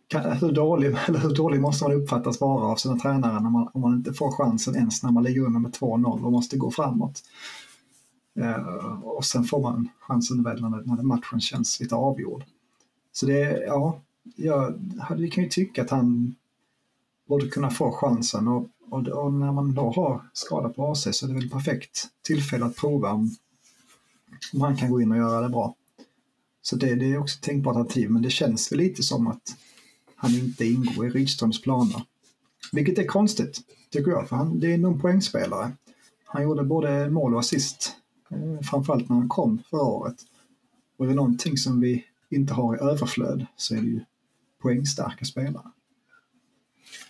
kan, 0.07 0.37
hur, 0.37 0.51
dålig, 0.51 0.87
eller 1.07 1.19
hur 1.19 1.35
dålig 1.35 1.61
måste 1.61 1.85
man 1.87 1.93
uppfattas 2.01 2.41
vara 2.41 2.65
av 2.65 2.75
sina 2.75 2.99
tränare 2.99 3.39
när 3.39 3.49
man, 3.49 3.69
om 3.73 3.81
man 3.81 3.95
inte 3.95 4.13
får 4.13 4.31
chansen 4.31 4.75
ens 4.75 5.03
när 5.03 5.11
man 5.11 5.23
ligger 5.23 5.41
under 5.41 5.59
med 5.59 5.71
2-0 5.71 6.23
och 6.23 6.31
måste 6.31 6.57
gå 6.57 6.71
framåt. 6.71 7.23
Uh, 8.39 9.03
och 9.03 9.25
sen 9.25 9.43
får 9.43 9.61
man 9.61 9.89
chansen 9.99 10.43
väl 10.43 10.61
när, 10.61 10.95
när 10.95 11.03
matchen 11.03 11.41
känns 11.41 11.79
lite 11.79 11.95
avgjord. 11.95 12.43
Så 13.11 13.25
det, 13.25 13.63
ja, 13.67 14.01
jag 14.35 14.73
vi 15.17 15.29
kan 15.29 15.43
ju 15.43 15.49
tycka 15.49 15.81
att 15.81 15.89
han 15.89 16.35
borde 17.29 17.47
kunna 17.47 17.69
få 17.69 17.91
chansen 17.91 18.47
och, 18.47 18.69
och, 18.89 19.07
och 19.07 19.33
när 19.33 19.51
man 19.51 19.73
då 19.73 19.91
har 19.91 20.21
skada 20.33 20.69
på 20.69 20.91
AC 20.91 21.07
så 21.17 21.25
är 21.25 21.27
det 21.27 21.33
väl 21.33 21.49
perfekt 21.49 22.07
tillfälle 22.21 22.65
att 22.65 22.75
prova 22.75 23.11
om, 23.11 23.35
om 24.53 24.61
han 24.61 24.77
kan 24.77 24.91
gå 24.91 25.01
in 25.01 25.11
och 25.11 25.17
göra 25.17 25.41
det 25.41 25.49
bra. 25.49 25.75
Så 26.61 26.75
det, 26.75 26.95
det 26.95 27.13
är 27.13 27.17
också 27.17 27.37
ett 27.37 27.43
tänkbart 27.43 27.75
alternativ, 27.75 28.11
men 28.11 28.21
det 28.21 28.29
känns 28.29 28.71
väl 28.71 28.79
lite 28.79 29.03
som 29.03 29.27
att 29.27 29.57
han 30.15 30.31
inte 30.31 30.65
ingår 30.65 31.07
i 31.07 31.09
Rydströms 31.09 31.61
planer. 31.61 32.03
Vilket 32.71 32.97
är 32.97 33.07
konstigt, 33.07 33.59
tycker 33.89 34.11
jag, 34.11 34.29
för 34.29 34.35
han, 34.35 34.59
det 34.59 34.73
är 34.73 34.77
nog 34.77 34.93
en 34.93 35.01
poängspelare. 35.01 35.71
Han 36.25 36.43
gjorde 36.43 36.63
både 36.63 37.09
mål 37.09 37.33
och 37.33 37.39
assist, 37.39 37.95
eh, 38.29 38.61
framförallt 38.61 39.09
när 39.09 39.15
han 39.15 39.29
kom 39.29 39.59
förra 39.69 39.81
året. 39.81 40.15
Och 40.97 41.05
är 41.05 41.09
det 41.09 41.15
någonting 41.15 41.57
som 41.57 41.79
vi 41.81 42.05
inte 42.29 42.53
har 42.53 42.75
i 42.75 42.79
överflöd 42.79 43.45
så 43.55 43.75
är 43.75 43.81
det 43.81 43.87
ju 43.87 44.01
poängstarka 44.61 45.25
spelare. 45.25 45.71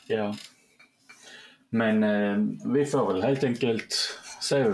Ja. 0.09 0.35
Men 1.69 2.03
eh, 2.03 2.37
vi 2.73 2.85
får 2.85 3.13
väl 3.13 3.23
helt 3.23 3.43
enkelt 3.43 3.95
se 4.41 4.73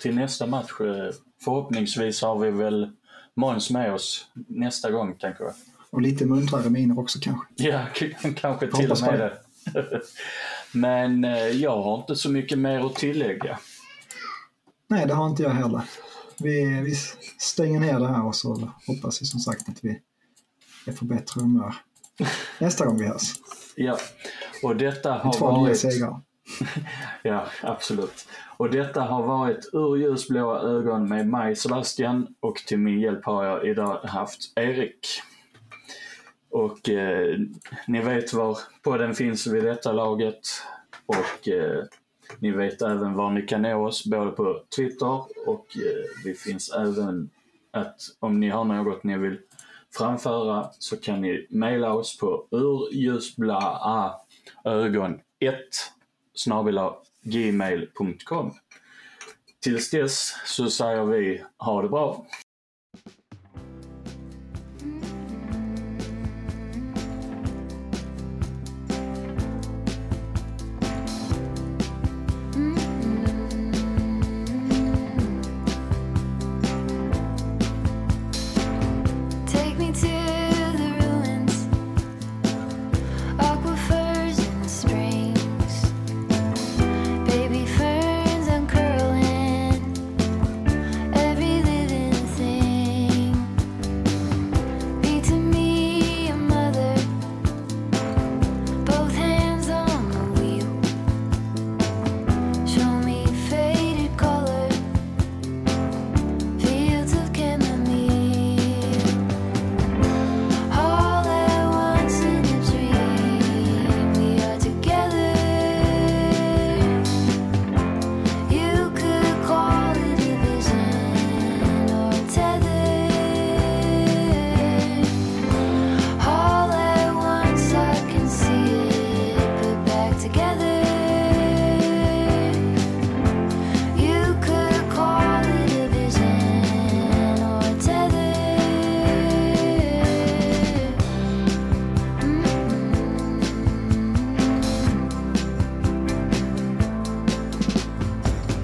till 0.00 0.14
nästa 0.14 0.46
match. 0.46 0.80
eh, 0.80 1.14
Förhoppningsvis 1.44 2.22
har 2.22 2.38
vi 2.38 2.50
väl 2.50 2.90
Måns 3.34 3.70
med 3.70 3.92
oss 3.92 4.26
nästa 4.48 4.90
gång 4.90 5.14
kanske. 5.18 5.44
Och 5.90 6.02
lite 6.02 6.26
muntrare 6.26 6.70
miner 6.70 6.98
också 6.98 7.18
kanske. 7.22 7.46
Ja, 7.56 7.86
kanske 8.36 8.66
till 8.70 8.92
och 8.92 9.00
med 9.00 9.18
det. 9.20 9.38
Men 10.72 11.24
eh, 11.24 11.48
jag 11.48 11.82
har 11.82 12.00
inte 12.00 12.16
så 12.16 12.30
mycket 12.30 12.58
mer 12.58 12.86
att 12.86 12.94
tillägga. 12.94 13.58
Nej, 14.88 15.06
det 15.06 15.14
har 15.14 15.26
inte 15.26 15.42
jag 15.42 15.50
heller. 15.50 15.82
Vi, 16.38 16.80
vi 16.80 16.94
stänger 17.38 17.80
ner 17.80 18.00
det 18.00 18.08
här 18.08 18.26
och 18.26 18.36
så 18.36 18.72
hoppas 18.86 19.22
vi 19.22 19.26
som 19.26 19.40
sagt 19.40 19.68
att 19.68 19.84
vi 19.84 20.00
är 20.86 20.92
på 20.92 21.04
bättre 21.04 21.40
humör 21.40 21.74
nästa 22.58 22.86
gång 22.86 22.98
vi 22.98 23.06
hörs. 23.06 23.32
Ja, 23.76 23.98
och 24.62 24.76
detta 24.76 25.12
har 25.12 25.32
Två 25.32 25.50
nya 25.50 25.60
varit... 25.60 25.78
segrar. 25.78 26.20
Ja, 27.22 27.46
absolut. 27.62 28.28
Och 28.56 28.70
detta 28.70 29.00
har 29.00 29.22
varit 29.22 29.70
Ur 29.72 29.96
ljusblåa 29.96 30.60
ögon 30.60 31.08
med 31.08 31.28
mig 31.28 31.56
Sebastian 31.56 32.26
och 32.40 32.56
till 32.56 32.78
min 32.78 33.00
hjälp 33.00 33.24
har 33.24 33.44
jag 33.44 33.66
idag 33.68 34.00
haft 34.04 34.52
Erik. 34.56 35.06
Och 36.50 36.88
eh, 36.88 37.38
ni 37.86 38.00
vet 38.00 38.32
var 38.32 38.58
podden 38.82 39.14
finns 39.14 39.46
vid 39.46 39.64
detta 39.64 39.92
laget 39.92 40.40
och 41.06 41.48
eh, 41.48 41.84
ni 42.38 42.50
vet 42.50 42.82
även 42.82 43.14
var 43.14 43.30
ni 43.30 43.42
kan 43.42 43.62
nå 43.62 43.86
oss 43.86 44.04
både 44.04 44.30
på 44.30 44.62
Twitter 44.76 45.22
och 45.46 45.66
eh, 45.76 46.24
vi 46.24 46.34
finns 46.34 46.70
även 46.70 47.30
att 47.70 48.00
om 48.18 48.40
ni 48.40 48.48
har 48.48 48.64
något 48.64 49.04
ni 49.04 49.18
vill 49.18 49.38
framföra 49.98 50.70
så 50.78 50.96
kan 50.96 51.20
ni 51.20 51.46
mejla 51.50 51.92
oss 51.92 52.18
på 52.18 52.46
urljusblaaögon1 52.50 55.20
gmail.com. 57.22 58.54
Tills 59.62 59.90
dess 59.90 60.34
så 60.46 60.70
säger 60.70 61.04
vi 61.04 61.44
ha 61.56 61.82
det 61.82 61.88
bra. 61.88 62.26